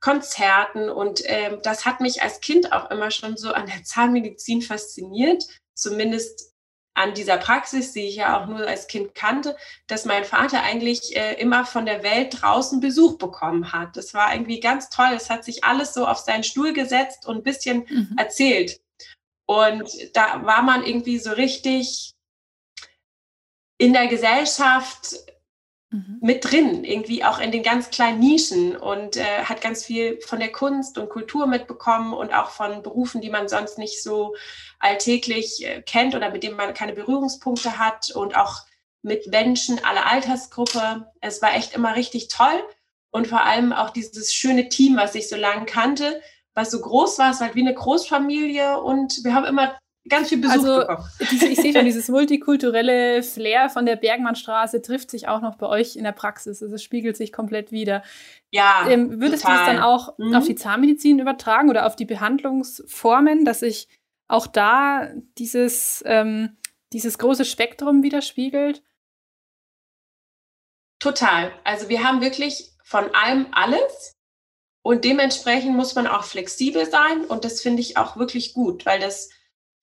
[0.00, 0.88] Konzerten.
[0.88, 5.44] Und ähm, das hat mich als Kind auch immer schon so an der Zahnmedizin fasziniert,
[5.74, 6.51] zumindest
[6.94, 11.16] an dieser Praxis, die ich ja auch nur als Kind kannte, dass mein Vater eigentlich
[11.16, 13.96] äh, immer von der Welt draußen Besuch bekommen hat.
[13.96, 15.10] Das war irgendwie ganz toll.
[15.14, 18.14] Es hat sich alles so auf seinen Stuhl gesetzt und ein bisschen mhm.
[18.18, 18.80] erzählt.
[19.46, 22.14] Und da war man irgendwie so richtig
[23.78, 25.16] in der Gesellschaft
[25.90, 26.18] mhm.
[26.20, 30.38] mit drin, irgendwie auch in den ganz kleinen Nischen und äh, hat ganz viel von
[30.38, 34.34] der Kunst und Kultur mitbekommen und auch von Berufen, die man sonst nicht so
[34.82, 38.62] alltäglich äh, kennt oder mit denen man keine Berührungspunkte hat und auch
[39.02, 41.10] mit Menschen aller Altersgruppe.
[41.20, 42.62] Es war echt immer richtig toll
[43.10, 46.20] und vor allem auch dieses schöne Team, was ich so lange kannte,
[46.54, 49.76] was so groß war, es war halt wie eine Großfamilie und wir haben immer
[50.08, 51.04] ganz viel Besuch also, bekommen.
[51.20, 55.96] Ich sehe schon, dieses multikulturelle Flair von der Bergmannstraße trifft sich auch noch bei euch
[55.96, 56.62] in der Praxis.
[56.62, 58.02] Also es spiegelt sich komplett wieder.
[58.50, 58.86] Ja.
[58.88, 59.58] Ähm, würdest total.
[59.58, 60.34] du das dann auch mhm.
[60.34, 63.88] auf die Zahnmedizin übertragen oder auf die Behandlungsformen, dass sich
[64.28, 66.56] auch da dieses, ähm,
[66.92, 68.82] dieses große Spektrum widerspiegelt?
[70.98, 71.52] Total.
[71.64, 74.16] Also wir haben wirklich von allem alles.
[74.84, 77.24] Und dementsprechend muss man auch flexibel sein.
[77.24, 79.30] Und das finde ich auch wirklich gut, weil das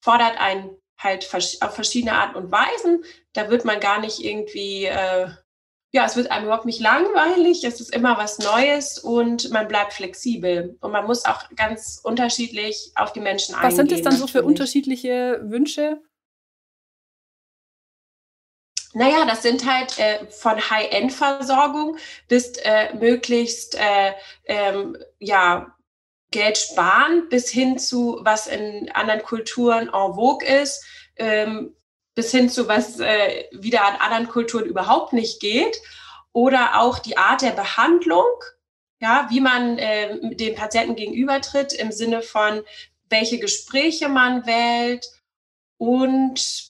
[0.02, 1.30] fordert einen halt
[1.62, 3.04] auf verschiedene Arten und Weisen.
[3.34, 5.30] Da wird man gar nicht irgendwie, äh,
[5.92, 7.64] ja, es wird einem überhaupt nicht langweilig.
[7.64, 10.78] Es ist immer was Neues und man bleibt flexibel.
[10.82, 13.78] Und man muss auch ganz unterschiedlich auf die Menschen was eingehen.
[13.78, 16.02] Was sind es dann so für unterschiedliche Wünsche?
[18.94, 21.98] Naja, das sind halt äh, von High-End-Versorgung
[22.28, 24.14] bis äh, möglichst äh,
[24.46, 25.76] ähm, ja,
[26.32, 30.84] Geld sparen bis hin zu, was in anderen Kulturen en vogue ist,
[31.18, 31.76] ähm,
[32.20, 35.82] bis hin zu, was äh, wieder an anderen Kulturen überhaupt nicht geht.
[36.34, 38.26] Oder auch die Art der Behandlung,
[39.02, 42.62] ja, wie man äh, dem Patienten gegenübertritt im Sinne von,
[43.10, 45.08] welche Gespräche man wählt
[45.78, 46.70] und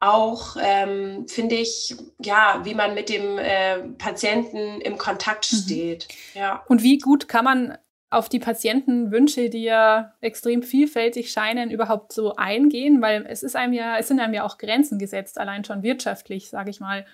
[0.00, 5.56] auch, ähm, finde ich, ja, wie man mit dem äh, Patienten im Kontakt mhm.
[5.56, 6.08] steht.
[6.34, 6.40] Mhm.
[6.40, 6.64] Ja.
[6.66, 7.78] Und wie gut kann man
[8.10, 13.00] auf die Patientenwünsche, die ja extrem vielfältig scheinen, überhaupt so eingehen?
[13.00, 16.50] Weil es ist einem ja, es sind einem ja auch Grenzen gesetzt, allein schon wirtschaftlich,
[16.50, 17.06] sage ich mal.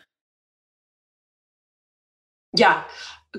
[2.56, 2.86] Ja,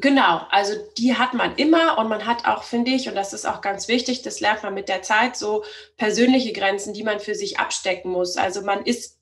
[0.02, 3.46] Genau, also die hat man immer und man hat auch, finde ich, und das ist
[3.46, 5.64] auch ganz wichtig, das lernt man mit der Zeit, so
[5.98, 8.38] persönliche Grenzen, die man für sich abstecken muss.
[8.38, 9.17] Also man ist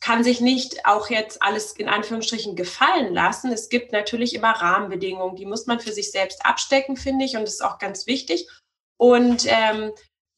[0.00, 3.52] kann sich nicht auch jetzt alles in Anführungsstrichen gefallen lassen.
[3.52, 7.42] Es gibt natürlich immer Rahmenbedingungen, die muss man für sich selbst abstecken, finde ich, und
[7.42, 8.48] das ist auch ganz wichtig.
[8.96, 9.92] Und ähm,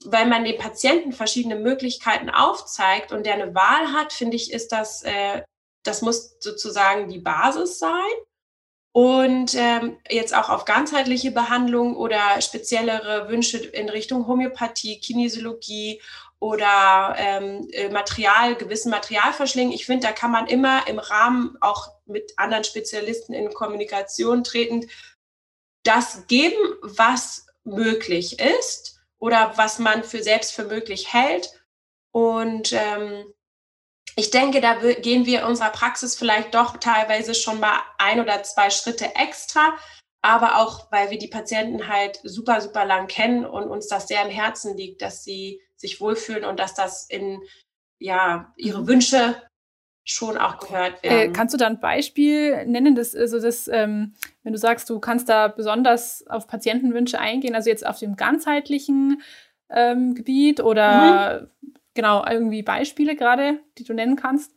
[0.05, 4.73] weil man den Patienten verschiedene Möglichkeiten aufzeigt und der eine Wahl hat, finde ich, ist
[4.73, 5.43] das, äh,
[5.83, 8.11] das muss sozusagen die Basis sein.
[8.97, 16.01] und ähm, jetzt auch auf ganzheitliche Behandlung oder speziellere Wünsche in Richtung Homöopathie, Kinesiologie
[16.45, 19.73] oder ähm, äh, Material, gewissen Materialverschlingen.
[19.73, 24.85] Ich finde, da kann man immer im Rahmen auch mit anderen Spezialisten in Kommunikation tretend
[25.85, 31.65] das geben, was möglich ist oder was man für selbst für möglich hält.
[32.13, 33.25] Und ähm,
[34.15, 38.43] ich denke, da gehen wir in unserer Praxis vielleicht doch teilweise schon mal ein oder
[38.43, 39.79] zwei Schritte extra,
[40.21, 44.21] aber auch, weil wir die Patienten halt super, super lang kennen und uns das sehr
[44.21, 47.41] am Herzen liegt, dass sie sich wohlfühlen und dass das in
[48.01, 48.89] ja, ihre mhm.
[48.89, 49.43] Wünsche
[50.07, 51.31] schon auch gehört äh, werden.
[51.31, 55.01] Äh, kannst du da ein Beispiel nennen, das, also das, ähm, wenn du sagst, du
[55.01, 59.23] kannst da besonders auf Patientenwünsche eingehen, also jetzt auf dem ganzheitlichen
[59.71, 61.75] ähm, Gebiet oder mhm.
[61.95, 64.53] genau irgendwie Beispiele gerade, die du nennen kannst?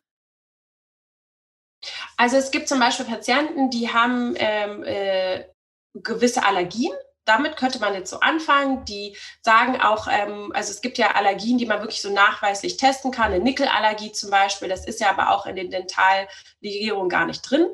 [2.17, 5.45] Also es gibt zum Beispiel Patienten, die haben ähm, äh,
[5.93, 6.93] gewisse Allergien
[7.27, 8.85] damit könnte man jetzt so anfangen.
[8.85, 13.11] Die sagen auch, ähm, also es gibt ja Allergien, die man wirklich so nachweislich testen
[13.11, 13.33] kann.
[13.33, 17.67] Eine Nickelallergie zum Beispiel, das ist ja aber auch in den Dentallegierungen gar nicht drin.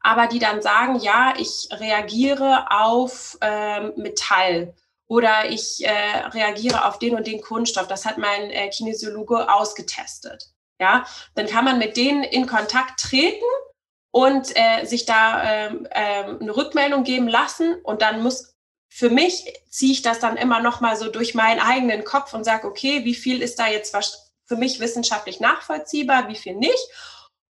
[0.00, 4.74] Aber die dann sagen, ja, ich reagiere auf ähm, Metall
[5.08, 7.88] oder ich äh, reagiere auf den und den Kunststoff.
[7.88, 10.50] Das hat mein äh, Kinesiologe ausgetestet.
[10.80, 13.44] Ja, dann kann man mit denen in Kontakt treten
[14.12, 17.80] und äh, sich da ähm, ähm, eine Rückmeldung geben lassen.
[17.82, 18.54] Und dann muss
[18.98, 22.42] für mich ziehe ich das dann immer noch mal so durch meinen eigenen Kopf und
[22.42, 23.96] sage, okay, wie viel ist da jetzt
[24.44, 26.84] für mich wissenschaftlich nachvollziehbar, wie viel nicht.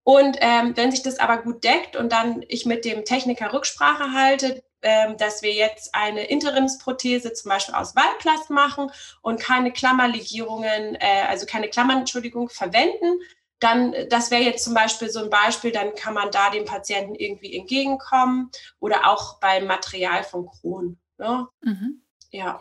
[0.04, 4.12] Und ähm, wenn sich das aber gut deckt und dann ich mit dem Techniker Rücksprache
[4.12, 10.96] halte, ähm, dass wir jetzt eine Interimsprothese zum Beispiel aus Waldplast machen und keine Klammerlegierungen,
[10.96, 13.22] äh, also keine Klammern, Entschuldigung, verwenden,
[13.60, 17.16] dann, das wäre jetzt zum Beispiel so ein Beispiel, dann kann man da dem Patienten
[17.16, 21.00] irgendwie entgegenkommen oder auch beim Material von Kron.
[21.18, 21.48] Ne?
[21.62, 22.02] Mhm.
[22.32, 22.60] Ja.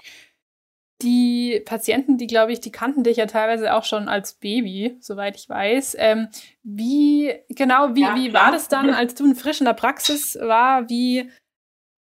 [1.02, 5.36] Die Patienten, die glaube ich, die kannten dich ja teilweise auch schon als Baby, soweit
[5.36, 5.96] ich weiß.
[5.98, 6.28] Ähm,
[6.62, 10.88] wie genau, wie, ja, wie war das dann, als du frisch in der Praxis war?
[10.88, 11.30] Wie,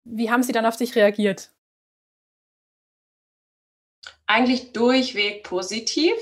[0.04, 1.52] wie haben sie dann auf dich reagiert?
[4.28, 6.14] Eigentlich durchweg positiv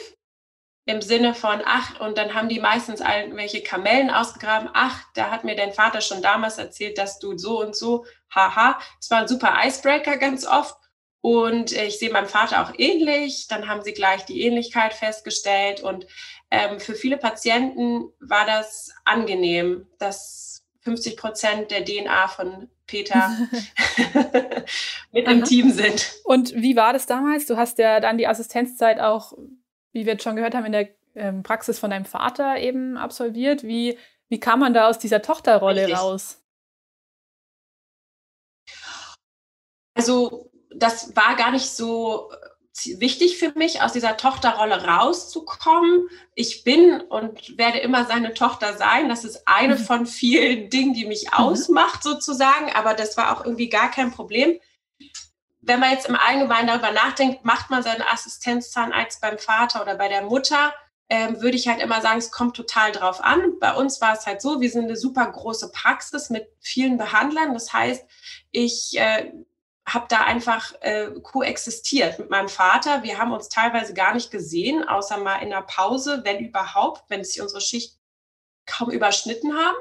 [0.92, 5.44] im Sinne von, ach, und dann haben die meistens irgendwelche Kamellen ausgegraben, ach, da hat
[5.44, 8.80] mir dein Vater schon damals erzählt, dass du so und so, haha.
[9.00, 10.76] Es war ein super Icebreaker ganz oft.
[11.22, 13.48] Und ich sehe meinem Vater auch ähnlich.
[13.48, 15.82] Dann haben sie gleich die Ähnlichkeit festgestellt.
[15.82, 16.08] Und
[16.50, 23.30] ähm, für viele Patienten war das angenehm, dass 50 Prozent der DNA von Peter
[25.12, 26.12] mit im Team sind.
[26.24, 27.46] Und wie war das damals?
[27.46, 29.34] Du hast ja dann die Assistenzzeit auch
[29.92, 33.64] wie wir jetzt schon gehört haben, in der ähm, Praxis von deinem Vater eben absolviert.
[33.64, 33.98] Wie,
[34.30, 36.00] wie kam man da aus dieser Tochterrolle Richtig.
[36.00, 36.38] raus?
[39.94, 46.08] Also das war gar nicht so äh, wichtig für mich, aus dieser Tochterrolle rauszukommen.
[46.34, 49.10] Ich bin und werde immer seine Tochter sein.
[49.10, 49.80] Das ist eine mhm.
[49.80, 51.34] von vielen Dingen, die mich mhm.
[51.34, 52.72] ausmacht sozusagen.
[52.72, 54.60] Aber das war auch irgendwie gar kein Problem
[55.62, 60.08] wenn man jetzt im Allgemeinen darüber nachdenkt, macht man seinen Assistenzzahnarzt beim Vater oder bei
[60.08, 60.74] der Mutter,
[61.10, 63.60] ähm, würde ich halt immer sagen, es kommt total drauf an.
[63.60, 67.54] Bei uns war es halt so, wir sind eine super große Praxis mit vielen Behandlern.
[67.54, 68.06] Das heißt,
[68.52, 69.32] ich äh,
[69.86, 73.04] habe da einfach äh, koexistiert mit meinem Vater.
[73.04, 77.24] Wir haben uns teilweise gar nicht gesehen, außer mal in der Pause, wenn überhaupt, wenn
[77.24, 77.98] sich unsere Schicht
[78.66, 79.76] kaum überschnitten haben.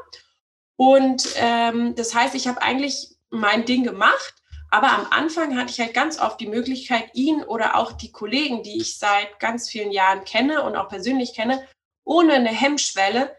[0.77, 4.40] Und ähm, das heißt, ich habe eigentlich mein Ding gemacht
[4.71, 8.63] aber am Anfang hatte ich halt ganz oft die Möglichkeit, ihn oder auch die Kollegen,
[8.63, 11.67] die ich seit ganz vielen Jahren kenne und auch persönlich kenne,
[12.05, 13.37] ohne eine Hemmschwelle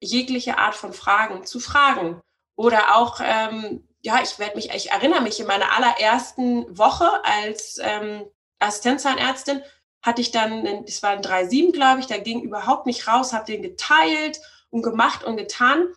[0.00, 2.20] jegliche Art von Fragen zu fragen.
[2.56, 7.78] Oder auch, ähm, ja, ich werde mich, ich erinnere mich in meiner allerersten Woche als
[7.82, 8.24] ähm,
[8.60, 9.62] Assistenzzahnärztin
[10.02, 14.38] hatte ich dann, ein 3,7, glaube ich, da ging überhaupt nicht raus, habe den geteilt
[14.68, 15.88] und gemacht und getan.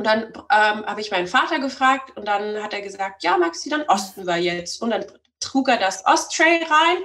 [0.00, 3.68] Und dann ähm, habe ich meinen Vater gefragt und dann hat er gesagt, ja, Maxi,
[3.68, 4.80] dann osten wir jetzt.
[4.80, 5.04] Und dann
[5.40, 6.96] trug er das Osttray rein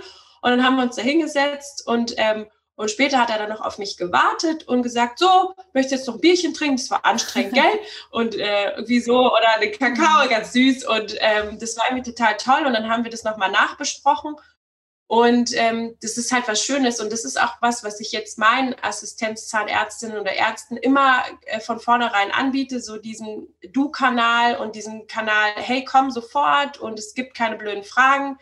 [0.41, 2.45] und dann haben wir uns da hingesetzt und, ähm,
[2.77, 6.07] und später hat er dann noch auf mich gewartet und gesagt, so, möchtest du jetzt
[6.07, 6.77] noch ein Bierchen trinken?
[6.77, 7.79] Das war anstrengend, gell?
[8.11, 10.87] Und äh, irgendwie so, oder eine Kakao, ganz süß.
[10.87, 12.65] Und ähm, das war irgendwie total toll.
[12.65, 14.37] Und dann haben wir das nochmal nachbesprochen.
[15.07, 18.39] Und ähm, das ist halt was Schönes und das ist auch was, was ich jetzt
[18.39, 25.51] meinen Assistenzzahnärztinnen oder Ärzten immer äh, von vornherein anbiete, so diesen Du-Kanal und diesen Kanal,
[25.57, 28.39] hey, komm sofort und es gibt keine blöden Fragen,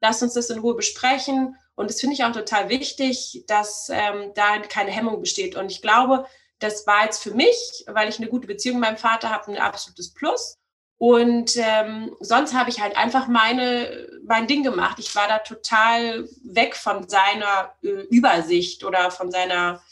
[0.00, 1.56] lass uns das in Ruhe besprechen.
[1.74, 5.56] Und das finde ich auch total wichtig, dass ähm, da keine Hemmung besteht.
[5.56, 6.26] Und ich glaube,
[6.60, 9.58] das war jetzt für mich, weil ich eine gute Beziehung mit meinem Vater habe, ein
[9.58, 10.58] absolutes Plus.
[11.06, 14.98] Und ähm, sonst habe ich halt einfach meine, mein Ding gemacht.
[14.98, 19.82] Ich war da total weg von seiner äh, Übersicht oder von seiner,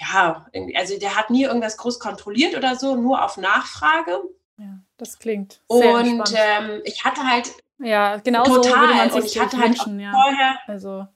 [0.00, 4.22] ja, also der hat nie irgendwas groß kontrolliert oder so, nur auf Nachfrage.
[4.56, 5.60] Ja, das klingt.
[5.68, 7.52] Sehr und ähm, ich hatte halt.
[7.76, 10.12] Ja, genau total, so würde man sich und ich hatte halt wünschen, ja.
[10.12, 11.06] Vorher, also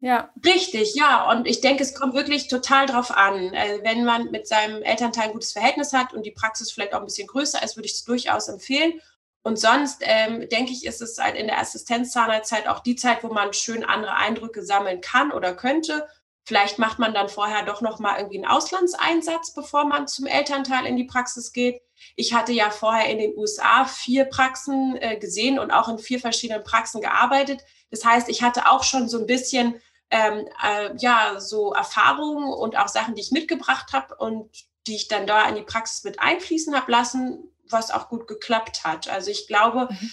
[0.00, 0.30] ja.
[0.44, 1.30] Richtig, ja.
[1.30, 3.54] Und ich denke, es kommt wirklich total drauf an.
[3.54, 7.00] Also wenn man mit seinem Elternteil ein gutes Verhältnis hat und die Praxis vielleicht auch
[7.00, 8.94] ein bisschen größer ist, würde ich es durchaus empfehlen.
[9.42, 13.28] Und sonst ähm, denke ich, ist es halt in der Assistenzzahnarztzeit auch die Zeit, wo
[13.28, 16.06] man schön andere Eindrücke sammeln kann oder könnte.
[16.44, 20.86] Vielleicht macht man dann vorher doch noch mal irgendwie einen Auslandseinsatz, bevor man zum Elternteil
[20.86, 21.80] in die Praxis geht.
[22.16, 26.20] Ich hatte ja vorher in den USA vier Praxen äh, gesehen und auch in vier
[26.20, 27.60] verschiedenen Praxen gearbeitet.
[27.90, 32.76] Das heißt, ich hatte auch schon so ein bisschen ähm, äh, ja, so Erfahrungen und
[32.76, 34.50] auch Sachen, die ich mitgebracht habe und
[34.86, 38.84] die ich dann da in die Praxis mit einfließen habe lassen, was auch gut geklappt
[38.84, 39.08] hat.
[39.08, 40.10] Also ich glaube, mhm.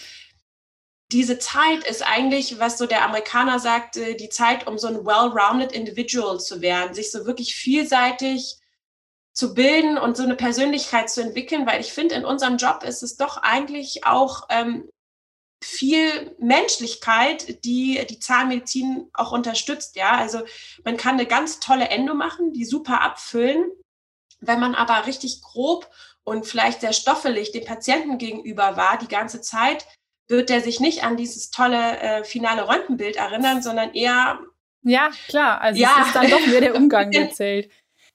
[1.11, 5.71] diese Zeit ist eigentlich, was so der Amerikaner sagt, die Zeit, um so ein well-rounded
[5.71, 8.59] Individual zu werden, sich so wirklich vielseitig
[9.33, 13.03] zu bilden und so eine Persönlichkeit zu entwickeln, weil ich finde, in unserem Job ist
[13.03, 14.89] es doch eigentlich auch ähm,
[15.63, 19.95] viel Menschlichkeit, die die Zahnmedizin auch unterstützt.
[19.95, 20.41] Ja, also
[20.83, 23.65] man kann eine ganz tolle Endo machen, die super abfüllen.
[24.39, 25.89] Wenn man aber richtig grob
[26.23, 29.87] und vielleicht sehr stoffelig dem Patienten gegenüber war die ganze Zeit,
[30.27, 34.39] wird er sich nicht an dieses tolle äh, finale Röntgenbild erinnern, sondern eher
[34.83, 35.59] ja, klar.
[35.59, 35.97] Also ja.
[35.99, 37.69] es ist dann doch mehr der Umgang, der zählt.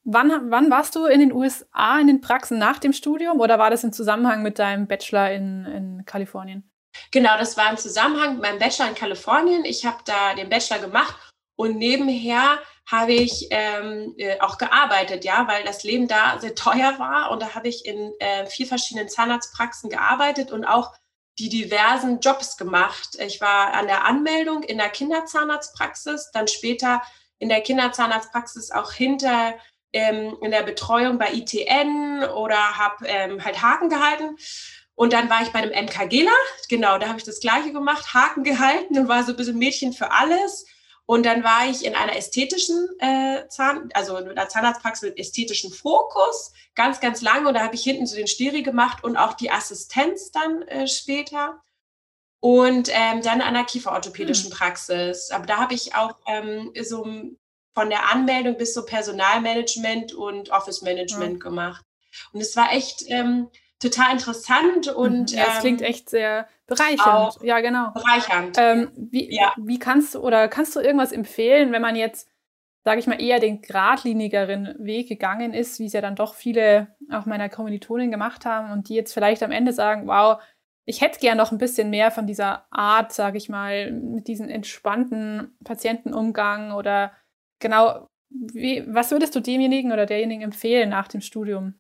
[0.04, 3.70] Wann, wann warst du in den USA in den Praxen nach dem Studium oder war
[3.70, 6.71] das im Zusammenhang mit deinem Bachelor in, in Kalifornien?
[7.10, 9.64] Genau, das war im Zusammenhang mit meinem Bachelor in Kalifornien.
[9.64, 11.14] Ich habe da den Bachelor gemacht
[11.56, 12.58] und nebenher
[12.90, 17.40] habe ich ähm, äh, auch gearbeitet, ja, weil das Leben da sehr teuer war und
[17.40, 20.92] da habe ich in äh, vier verschiedenen Zahnarztpraxen gearbeitet und auch
[21.38, 23.16] die diversen Jobs gemacht.
[23.18, 27.00] Ich war an der Anmeldung in der Kinderzahnarztpraxis, dann später
[27.38, 29.54] in der Kinderzahnarztpraxis auch hinter
[29.92, 34.36] ähm, in der Betreuung bei ITN oder habe ähm, halt Haken gehalten.
[34.94, 36.30] Und dann war ich bei einem MKGler,
[36.68, 39.92] genau, da habe ich das Gleiche gemacht, Haken gehalten und war so ein bisschen Mädchen
[39.92, 40.66] für alles.
[41.06, 45.72] Und dann war ich in einer ästhetischen äh, Zahn, also in einer Zahnarztpraxis mit ästhetischen
[45.72, 47.48] Fokus, ganz, ganz lange.
[47.48, 50.86] Und da habe ich hinten so den Steri gemacht und auch die Assistenz dann äh,
[50.86, 51.60] später.
[52.40, 54.56] Und ähm, dann an einer kieferorthopädischen hm.
[54.56, 55.30] Praxis.
[55.30, 57.04] Aber da habe ich auch ähm, so
[57.74, 61.38] von der Anmeldung bis so Personalmanagement und Office Management ja.
[61.38, 61.84] gemacht.
[62.32, 63.48] Und es war echt ähm,
[63.82, 65.32] total interessant und.
[65.32, 65.38] Mhm.
[65.38, 67.38] Ja, es ähm, klingt echt sehr bereichernd.
[67.42, 67.90] Ja, genau.
[67.90, 68.56] Bereichernd.
[68.58, 69.52] Ähm, wie, ja.
[69.56, 72.28] wie kannst du oder kannst du irgendwas empfehlen, wenn man jetzt,
[72.84, 76.94] sage ich mal, eher den geradlinigeren Weg gegangen ist, wie es ja dann doch viele
[77.10, 80.40] auch meiner Kommilitonen gemacht haben und die jetzt vielleicht am Ende sagen, wow,
[80.84, 84.48] ich hätte gern noch ein bisschen mehr von dieser Art, sage ich mal, mit diesem
[84.48, 87.12] entspannten Patientenumgang oder
[87.60, 91.74] genau, wie, was würdest du demjenigen oder derjenigen empfehlen nach dem Studium?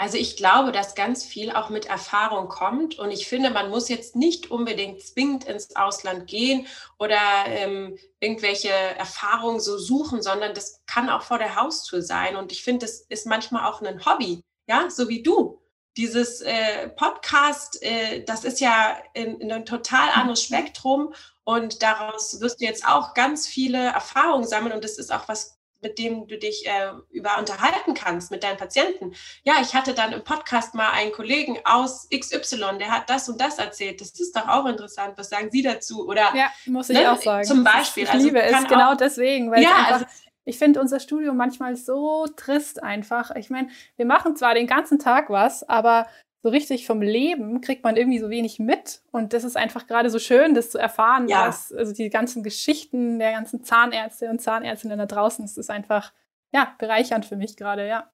[0.00, 2.98] Also ich glaube, dass ganz viel auch mit Erfahrung kommt.
[2.98, 6.66] Und ich finde, man muss jetzt nicht unbedingt zwingend ins Ausland gehen
[6.98, 12.36] oder ähm, irgendwelche Erfahrungen so suchen, sondern das kann auch vor der Haustür sein.
[12.36, 15.60] Und ich finde, das ist manchmal auch ein Hobby, ja, so wie du.
[15.98, 21.12] Dieses äh, Podcast, äh, das ist ja in, ein total anderes Spektrum.
[21.44, 24.72] Und daraus wirst du jetzt auch ganz viele Erfahrungen sammeln.
[24.72, 28.56] Und das ist auch was mit dem du dich äh, über unterhalten kannst mit deinen
[28.56, 29.14] Patienten.
[29.44, 33.40] Ja, ich hatte dann im Podcast mal einen Kollegen aus XY, der hat das und
[33.40, 34.00] das erzählt.
[34.00, 35.14] Das ist doch auch interessant.
[35.16, 36.06] Was sagen Sie dazu?
[36.06, 37.44] Oder ja, muss ich ne, auch sagen.
[37.44, 38.04] Zum Beispiel.
[38.04, 40.06] Ich also liebe es genau deswegen, weil ja, einfach, also,
[40.44, 43.30] ich finde unser Studium manchmal so trist einfach.
[43.36, 46.06] Ich meine, wir machen zwar den ganzen Tag was, aber
[46.42, 49.02] so richtig vom Leben kriegt man irgendwie so wenig mit.
[49.12, 51.46] Und das ist einfach gerade so schön, das zu erfahren, ja.
[51.46, 56.12] dass also die ganzen Geschichten der ganzen Zahnärzte und Zahnärztinnen da draußen, das ist einfach
[56.52, 58.10] ja bereichernd für mich gerade, ja.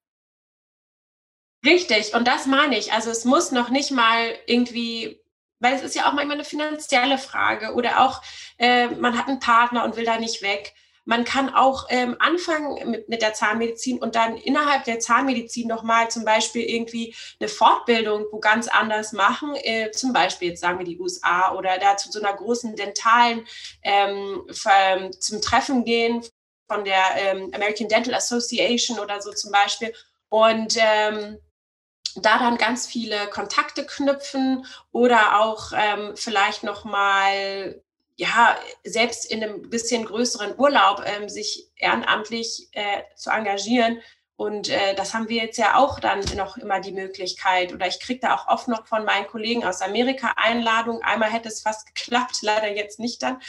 [1.64, 2.92] Richtig, und das meine ich.
[2.92, 5.20] Also es muss noch nicht mal irgendwie,
[5.58, 8.22] weil es ist ja auch manchmal eine finanzielle Frage oder auch
[8.58, 10.74] äh, man hat einen Partner und will da nicht weg.
[11.06, 16.10] Man kann auch ähm, anfangen mit, mit, der Zahnmedizin und dann innerhalb der Zahnmedizin nochmal
[16.10, 19.54] zum Beispiel irgendwie eine Fortbildung wo ganz anders machen.
[19.54, 23.46] Äh, zum Beispiel, jetzt sagen wir die USA oder da zu so einer großen dentalen
[23.82, 24.42] ähm,
[25.20, 26.24] zum Treffen gehen
[26.68, 29.94] von der ähm, American Dental Association oder so zum Beispiel.
[30.28, 31.38] Und ähm,
[32.16, 37.80] da dann ganz viele Kontakte knüpfen oder auch ähm, vielleicht noch mal
[38.16, 44.00] ja, selbst in einem bisschen größeren Urlaub ähm, sich ehrenamtlich äh, zu engagieren
[44.36, 47.72] Und äh, das haben wir jetzt ja auch dann noch immer die Möglichkeit.
[47.72, 51.02] Oder ich kriege da auch oft noch von meinen Kollegen aus Amerika Einladungen.
[51.02, 53.40] Einmal hätte es fast geklappt, leider jetzt nicht dann.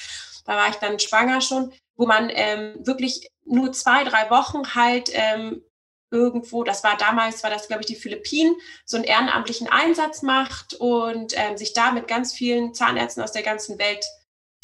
[0.45, 5.09] Da war ich dann schwanger schon, wo man ähm, wirklich nur zwei, drei Wochen halt
[5.13, 5.61] ähm,
[6.09, 8.55] irgendwo, das war damals, war das, glaube ich, die Philippinen,
[8.85, 13.43] so einen ehrenamtlichen Einsatz macht und ähm, sich da mit ganz vielen Zahnärzten aus der
[13.43, 14.05] ganzen Welt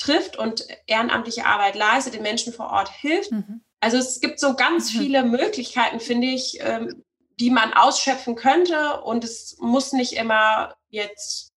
[0.03, 3.31] trifft und ehrenamtliche Arbeit leistet, den Menschen vor Ort hilft.
[3.31, 3.63] Mhm.
[3.79, 4.99] Also es gibt so ganz mhm.
[4.99, 7.03] viele Möglichkeiten, finde ich, ähm,
[7.39, 11.51] die man ausschöpfen könnte und es muss nicht immer jetzt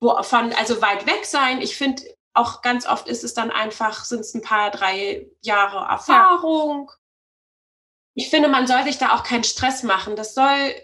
[0.00, 1.60] von, also weit weg sein.
[1.60, 2.02] Ich finde,
[2.34, 6.90] auch ganz oft ist es dann einfach, sind es ein paar, drei Jahre Erfahrung.
[6.90, 6.96] Ja.
[8.14, 10.16] Ich finde, man soll sich da auch keinen Stress machen.
[10.16, 10.74] Das soll,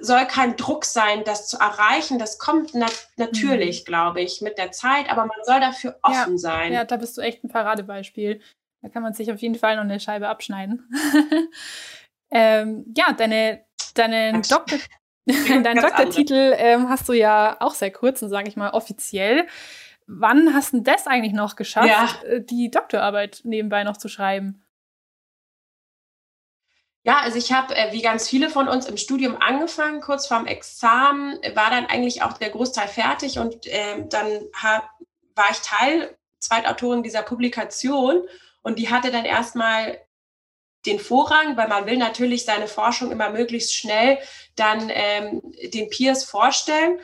[0.00, 2.18] soll kein Druck sein, das zu erreichen.
[2.18, 3.84] Das kommt nat natürlich, mhm.
[3.84, 6.38] glaube ich, mit der Zeit, aber man soll dafür offen ja.
[6.38, 6.72] sein.
[6.72, 8.40] Ja, da bist du echt ein Paradebeispiel.
[8.82, 10.88] Da kann man sich auf jeden Fall noch eine Scheibe abschneiden.
[12.30, 13.64] ähm, ja, deine,
[13.94, 14.78] deinen Doktor,
[15.26, 19.46] deinen Doktortitel ähm, hast du ja auch sehr kurz, sage ich mal offiziell.
[20.06, 22.28] Wann hast du das eigentlich noch geschafft, ja.
[22.28, 24.61] Äh, die Doktorarbeit nebenbei noch zu schreiben?
[27.04, 30.46] Ja, also ich habe äh, wie ganz viele von uns im Studium angefangen, kurz vorm
[30.46, 34.88] Examen, war dann eigentlich auch der Großteil fertig und äh, dann hab,
[35.34, 38.22] war ich Teil, Zweitautorin dieser Publikation
[38.62, 39.98] und die hatte dann erstmal
[40.86, 44.18] den Vorrang, weil man will natürlich seine Forschung immer möglichst schnell
[44.56, 45.42] dann ähm,
[45.72, 46.98] den Peers vorstellen.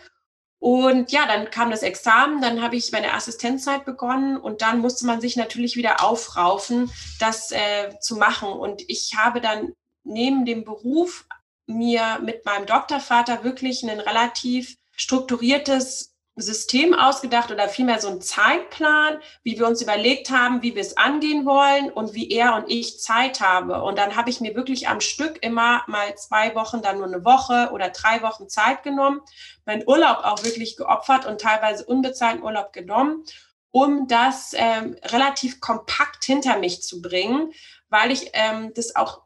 [0.61, 5.07] Und ja, dann kam das Examen, dann habe ich meine Assistenzzeit begonnen und dann musste
[5.07, 6.91] man sich natürlich wieder aufraufen,
[7.21, 8.49] das äh, zu machen.
[8.49, 9.73] Und ich habe dann
[10.09, 11.27] neben dem Beruf
[11.67, 19.19] mir mit meinem Doktorvater wirklich ein relativ strukturiertes System ausgedacht oder vielmehr so ein Zeitplan,
[19.43, 23.01] wie wir uns überlegt haben, wie wir es angehen wollen und wie er und ich
[23.01, 23.83] Zeit habe.
[23.83, 27.25] Und dann habe ich mir wirklich am Stück immer mal zwei Wochen, dann nur eine
[27.25, 29.21] Woche oder drei Wochen Zeit genommen,
[29.67, 33.25] meinen Urlaub auch wirklich geopfert und teilweise unbezahlten Urlaub genommen,
[33.71, 37.53] um das ähm, relativ kompakt hinter mich zu bringen,
[37.89, 39.23] weil ich ähm, das auch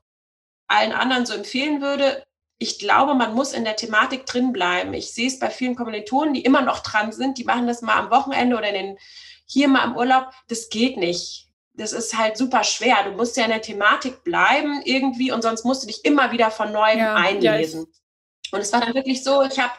[0.72, 2.24] allen anderen so empfehlen würde,
[2.58, 4.94] ich glaube, man muss in der Thematik drin bleiben.
[4.94, 7.96] Ich sehe es bei vielen Kommilitonen, die immer noch dran sind, die machen das mal
[7.96, 8.98] am Wochenende oder in den,
[9.46, 10.30] hier mal im Urlaub.
[10.48, 11.48] Das geht nicht.
[11.74, 12.98] Das ist halt super schwer.
[13.04, 16.50] Du musst ja in der Thematik bleiben irgendwie und sonst musst du dich immer wieder
[16.50, 17.86] von neuem ja, einlesen.
[17.90, 19.72] Ja, und es war dann wirklich so, ich habe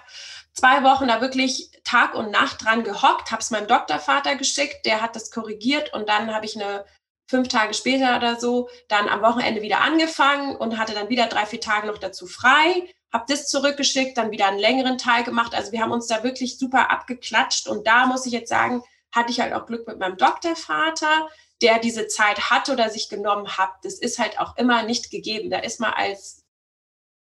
[0.54, 5.02] zwei Wochen da wirklich Tag und Nacht dran gehockt, habe es meinem Doktorvater geschickt, der
[5.02, 6.84] hat das korrigiert und dann habe ich eine
[7.28, 11.46] fünf Tage später oder so dann am Wochenende wieder angefangen und hatte dann wieder drei,
[11.46, 15.54] vier Tage noch dazu frei, habe das zurückgeschickt, dann wieder einen längeren Teil gemacht.
[15.56, 19.32] Also wir haben uns da wirklich super abgeklatscht und da muss ich jetzt sagen, hatte
[19.32, 21.30] ich halt auch Glück mit meinem Doktorvater,
[21.62, 23.72] der diese Zeit hatte oder sich genommen hat.
[23.84, 25.50] Das ist halt auch immer nicht gegeben.
[25.50, 26.44] Da ist man als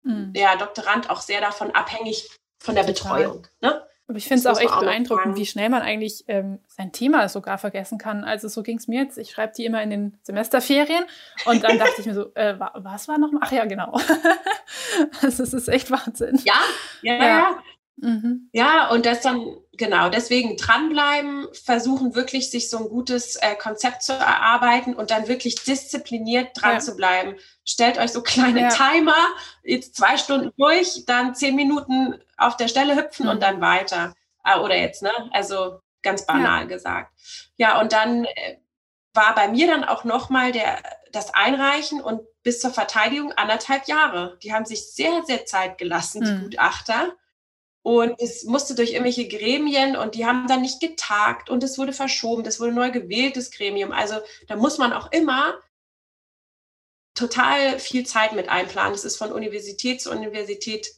[0.02, 0.32] mhm.
[0.32, 2.28] der Doktorand auch sehr davon abhängig
[2.58, 3.22] von der Total.
[3.22, 3.46] Betreuung.
[3.60, 3.86] Ne?
[4.08, 7.28] Aber ich finde es auch echt auch beeindruckend, wie schnell man eigentlich ähm, sein Thema
[7.28, 8.22] sogar vergessen kann.
[8.22, 9.18] Also so ging es mir jetzt.
[9.18, 11.04] Ich schreibe die immer in den Semesterferien
[11.46, 13.42] und dann dachte ich mir so, äh, was war nochmal?
[13.44, 13.98] Ach ja, genau.
[15.22, 16.40] also es ist echt Wahnsinn.
[16.44, 16.54] Ja,
[17.02, 17.26] ja, ja.
[17.26, 17.62] ja.
[17.96, 18.50] Mhm.
[18.52, 24.02] Ja, und das dann, genau, deswegen dranbleiben, versuchen wirklich, sich so ein gutes äh, Konzept
[24.02, 26.78] zu erarbeiten und dann wirklich diszipliniert dran ja.
[26.78, 27.36] zu bleiben.
[27.64, 28.68] Stellt euch so kleine ja.
[28.68, 29.16] Timer,
[29.64, 34.14] jetzt zwei Stunden durch, dann zehn Minuten auf der Stelle hüpfen und dann weiter.
[34.42, 35.12] Ah, oder jetzt, ne?
[35.32, 36.66] Also ganz banal ja.
[36.66, 37.12] gesagt.
[37.56, 38.58] Ja, und dann äh,
[39.12, 40.52] war bei mir dann auch nochmal
[41.10, 44.38] das Einreichen und bis zur Verteidigung anderthalb Jahre.
[44.42, 46.40] Die haben sich sehr, sehr Zeit gelassen, die mhm.
[46.44, 47.16] Gutachter.
[47.82, 51.92] Und es musste durch irgendwelche Gremien und die haben dann nicht getagt und es wurde
[51.92, 53.92] verschoben, das wurde neu gewähltes Gremium.
[53.92, 54.16] Also
[54.48, 55.54] da muss man auch immer
[57.14, 58.92] total viel Zeit mit einplanen.
[58.92, 60.88] Es ist von Universität zu Universität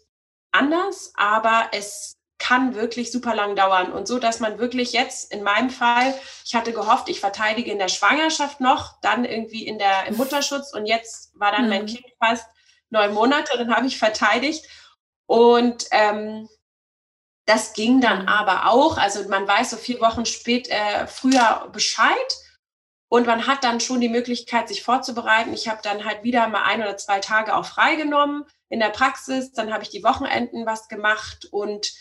[0.53, 3.93] anders, aber es kann wirklich super lang dauern.
[3.93, 7.79] Und so, dass man wirklich jetzt in meinem Fall, ich hatte gehofft, ich verteidige in
[7.79, 10.73] der Schwangerschaft noch, dann irgendwie in der im Mutterschutz.
[10.73, 11.69] Und jetzt war dann mhm.
[11.71, 12.47] mein Kind fast
[12.91, 14.67] neun Monate, dann habe ich verteidigt.
[15.27, 16.49] Und ähm,
[17.45, 18.99] das ging dann aber auch.
[18.99, 22.37] Also man weiß so vier Wochen spät, äh, früher Bescheid.
[23.11, 25.55] Und man hat dann schon die Möglichkeit, sich vorzubereiten.
[25.55, 29.53] Ich habe dann halt wieder mal ein oder zwei Tage auch freigenommen in der Praxis.
[29.53, 31.93] Dann habe ich die Wochenenden was gemacht und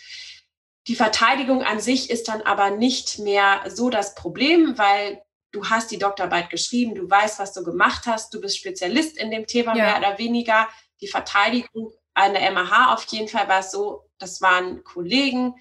[0.88, 5.92] die Verteidigung an sich ist dann aber nicht mehr so das Problem, weil du hast
[5.92, 9.76] die Doktorarbeit geschrieben, du weißt, was du gemacht hast, du bist Spezialist in dem Thema
[9.76, 9.84] ja.
[9.84, 10.70] mehr oder weniger.
[11.02, 15.56] Die Verteidigung an der MH auf jeden Fall war es so, das waren Kollegen,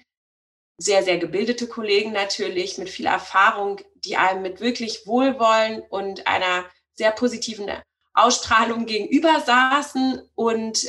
[0.79, 6.65] sehr, sehr gebildete Kollegen natürlich, mit viel Erfahrung, die einem mit wirklich Wohlwollen und einer
[6.93, 7.69] sehr positiven
[8.17, 10.87] Ausstrahlung gegenüber saßen und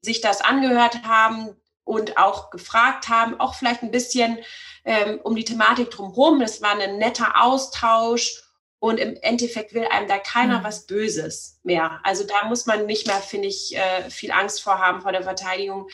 [0.00, 4.38] sich das angehört haben und auch gefragt haben, auch vielleicht ein bisschen
[4.84, 6.40] ähm, um die Thematik drumherum.
[6.40, 8.42] Das war ein netter Austausch
[8.78, 10.64] und im Endeffekt will einem da keiner mhm.
[10.64, 12.00] was Böses mehr.
[12.04, 15.22] Also da muss man nicht mehr, finde ich, äh, viel Angst vor haben vor der
[15.22, 15.88] Verteidigung.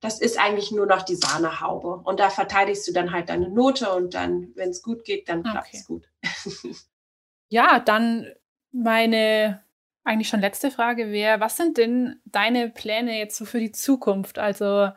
[0.00, 2.00] Das ist eigentlich nur noch die Sahnehaube.
[2.04, 5.42] Und da verteidigst du dann halt deine Note und dann, wenn es gut geht, dann
[5.42, 6.08] klappt es gut.
[7.48, 8.32] ja, dann
[8.72, 9.62] meine
[10.04, 14.38] eigentlich schon letzte Frage wäre, was sind denn deine Pläne jetzt so für die Zukunft?
[14.38, 14.88] Also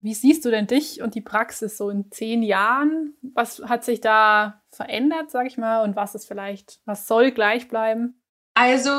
[0.00, 3.14] wie siehst du denn dich und die Praxis so in zehn Jahren?
[3.22, 7.68] Was hat sich da verändert, sag ich mal, und was ist vielleicht, was soll gleich
[7.68, 8.22] bleiben?
[8.54, 8.90] Also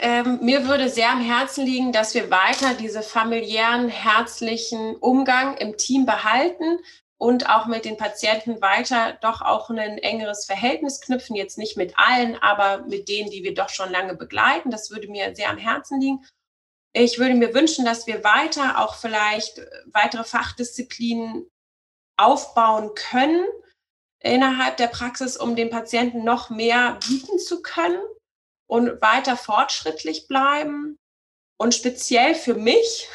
[0.00, 5.76] ähm, mir würde sehr am Herzen liegen, dass wir weiter diese familiären, herzlichen Umgang im
[5.76, 6.78] Team behalten
[7.18, 11.34] und auch mit den Patienten weiter doch auch ein engeres Verhältnis knüpfen.
[11.34, 14.70] Jetzt nicht mit allen, aber mit denen, die wir doch schon lange begleiten.
[14.70, 16.26] Das würde mir sehr am Herzen liegen.
[16.92, 21.50] Ich würde mir wünschen, dass wir weiter auch vielleicht weitere Fachdisziplinen
[22.18, 23.44] aufbauen können
[24.20, 28.02] innerhalb der Praxis, um den Patienten noch mehr bieten zu können
[28.66, 30.98] und weiter fortschrittlich bleiben.
[31.58, 33.08] Und speziell für mich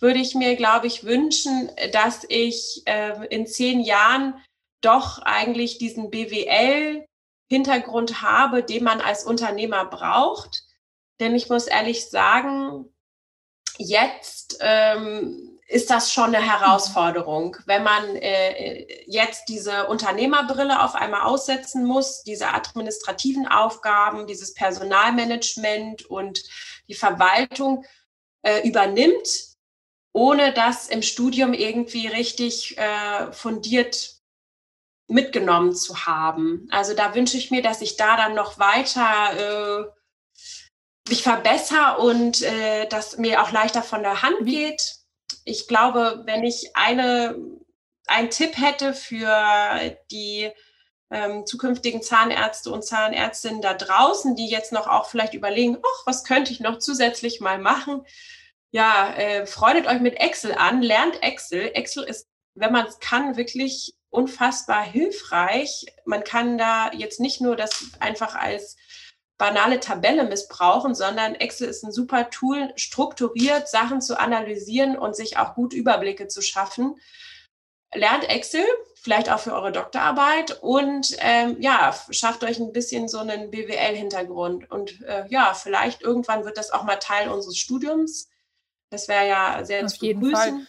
[0.00, 4.34] würde ich mir, glaube ich, wünschen, dass ich äh, in zehn Jahren
[4.80, 10.64] doch eigentlich diesen BWL-Hintergrund habe, den man als Unternehmer braucht.
[11.20, 12.92] Denn ich muss ehrlich sagen,
[13.78, 21.22] jetzt ähm, ist das schon eine Herausforderung, wenn man äh, jetzt diese Unternehmerbrille auf einmal
[21.22, 26.42] aussetzen muss, diese administrativen Aufgaben, dieses Personalmanagement und
[26.88, 27.84] die Verwaltung
[28.42, 29.51] äh, übernimmt
[30.12, 34.22] ohne das im Studium irgendwie richtig äh, fundiert
[35.08, 36.68] mitgenommen zu haben.
[36.70, 42.42] Also da wünsche ich mir, dass ich da dann noch weiter äh, mich verbessere und
[42.42, 44.96] äh, dass mir auch leichter von der Hand geht.
[45.44, 47.36] Ich glaube, wenn ich eine,
[48.06, 50.50] einen Tipp hätte für die
[51.10, 56.24] ähm, zukünftigen Zahnärzte und Zahnärztinnen da draußen, die jetzt noch auch vielleicht überlegen, ach, was
[56.24, 58.06] könnte ich noch zusätzlich mal machen,
[58.72, 61.70] ja, äh, freudet euch mit Excel an, lernt Excel.
[61.74, 65.86] Excel ist, wenn man es kann, wirklich unfassbar hilfreich.
[66.06, 68.76] Man kann da jetzt nicht nur das einfach als
[69.36, 75.36] banale Tabelle missbrauchen, sondern Excel ist ein super Tool, strukturiert Sachen zu analysieren und sich
[75.36, 76.96] auch gut Überblicke zu schaffen.
[77.94, 78.64] Lernt Excel,
[78.94, 84.70] vielleicht auch für eure Doktorarbeit und ähm, ja, schafft euch ein bisschen so einen BWL-Hintergrund.
[84.70, 88.31] Und äh, ja, vielleicht irgendwann wird das auch mal Teil unseres Studiums.
[88.92, 90.66] Das wäre ja sehr Auf zu jeden Fall.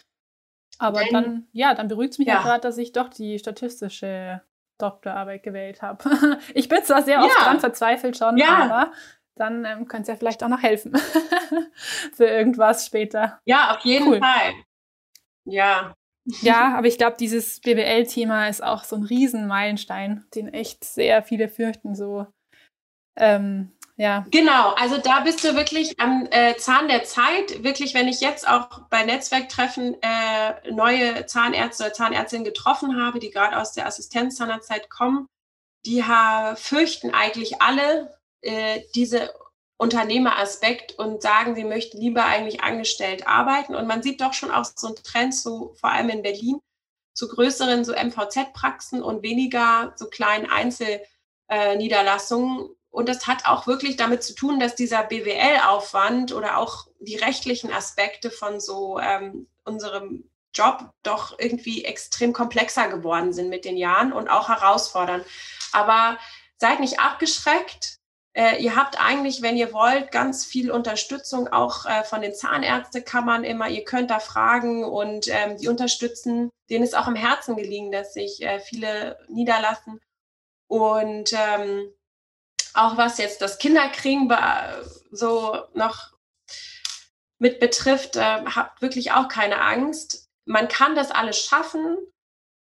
[0.78, 4.42] Aber Denn, dann, ja, dann beruhigt es mich ja, gerade, dass ich doch die statistische
[4.78, 6.38] Doktorarbeit gewählt habe.
[6.54, 7.44] ich bin zwar sehr oft ja.
[7.44, 8.48] dran verzweifelt schon, ja.
[8.48, 8.92] aber
[9.36, 10.96] dann ähm, könnte es ja vielleicht auch noch helfen
[12.14, 13.40] für irgendwas später.
[13.44, 14.18] Ja, auf jeden cool.
[14.20, 14.54] Fall.
[15.44, 15.94] Ja.
[16.40, 21.48] Ja, aber ich glaube, dieses BWL-Thema ist auch so ein Riesenmeilenstein, den echt sehr viele
[21.48, 22.26] fürchten, so
[23.16, 24.26] ähm, ja.
[24.30, 27.62] Genau, also da bist du wirklich am äh, Zahn der Zeit.
[27.62, 33.30] Wirklich, wenn ich jetzt auch bei Netzwerktreffen äh, neue Zahnärzte oder Zahnärztinnen getroffen habe, die
[33.30, 35.28] gerade aus der Assistenzzahnarztzeit kommen,
[35.86, 36.02] die
[36.56, 39.32] fürchten eigentlich alle äh, diese
[39.76, 43.74] Unternehmeraspekt und sagen, sie möchten lieber eigentlich angestellt arbeiten.
[43.74, 46.60] Und man sieht doch schon auch so einen Trend, so vor allem in Berlin,
[47.14, 50.48] zu größeren so MVZ-Praxen und weniger so kleinen
[51.48, 57.16] Einzelniederlassungen, und das hat auch wirklich damit zu tun, dass dieser BWL-Aufwand oder auch die
[57.16, 63.76] rechtlichen Aspekte von so ähm, unserem Job doch irgendwie extrem komplexer geworden sind mit den
[63.76, 65.26] Jahren und auch herausfordernd.
[65.72, 66.18] Aber
[66.58, 67.98] seid nicht abgeschreckt.
[68.32, 73.42] Äh, ihr habt eigentlich, wenn ihr wollt, ganz viel Unterstützung auch äh, von den Zahnärztekammern
[73.42, 73.68] immer.
[73.68, 76.48] Ihr könnt da fragen und ähm, die unterstützen.
[76.70, 80.00] Denen ist auch im Herzen gelegen, dass sich äh, viele niederlassen.
[80.68, 81.92] Und ähm,
[82.74, 84.30] auch was jetzt das Kinderkriegen
[85.10, 86.12] so noch
[87.38, 90.28] mit betrifft, äh, habt wirklich auch keine Angst.
[90.44, 91.96] Man kann das alles schaffen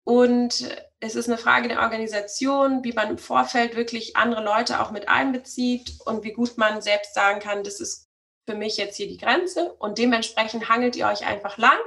[0.04, 4.92] und es ist eine Frage der Organisation, wie man im Vorfeld wirklich andere Leute auch
[4.92, 8.10] mit einbezieht und wie gut man selbst sagen kann, das ist
[8.46, 11.80] für mich jetzt hier die Grenze und dementsprechend hangelt ihr euch einfach lang,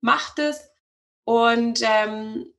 [0.00, 0.68] macht es
[1.24, 2.52] und ähm,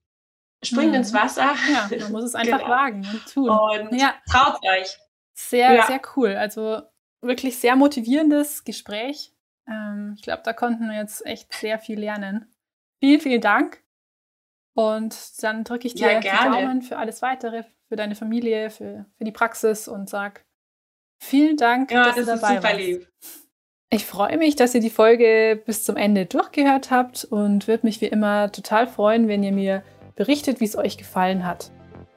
[0.63, 0.95] springt mhm.
[0.95, 1.53] ins Wasser.
[1.71, 2.69] Ja, man muss es einfach genau.
[2.69, 3.49] wagen und tun.
[3.49, 4.15] Und ja.
[4.29, 4.97] traut euch.
[5.35, 5.85] Sehr, ja.
[5.85, 6.35] sehr cool.
[6.35, 6.81] Also
[7.21, 9.33] wirklich sehr motivierendes Gespräch.
[9.67, 12.53] Ähm, ich glaube, da konnten wir jetzt echt sehr viel lernen.
[13.01, 13.83] Vielen, vielen Dank.
[14.75, 19.05] Und dann drücke ich dir ja, die Daumen für alles weitere, für deine Familie, für,
[19.17, 20.45] für die Praxis und sag
[21.21, 22.79] Vielen Dank, ja, dass das du dabei ist super warst.
[22.79, 23.07] lieb.
[23.91, 28.01] Ich freue mich, dass ihr die Folge bis zum Ende durchgehört habt und würde mich
[28.01, 29.83] wie immer total freuen, wenn ihr mir
[30.19, 31.71] berichtet, wie es euch gefallen hat.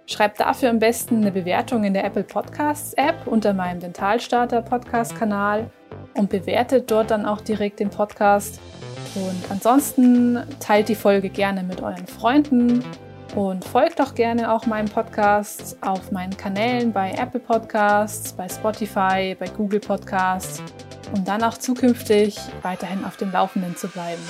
[0.07, 5.15] Schreibt dafür am besten eine Bewertung in der Apple Podcasts App unter meinem Dentalstarter Podcast
[5.15, 5.71] Kanal
[6.15, 8.61] und bewertet dort dann auch direkt den Podcast.
[9.15, 12.85] Und ansonsten teilt die Folge gerne mit euren Freunden
[13.37, 19.37] und folgt doch gerne auch meinem Podcast auf meinen Kanälen bei Apple Podcasts, bei Spotify,
[19.39, 20.61] bei Google Podcasts,
[21.15, 24.23] um dann auch zukünftig weiterhin auf dem Laufenden zu bleiben.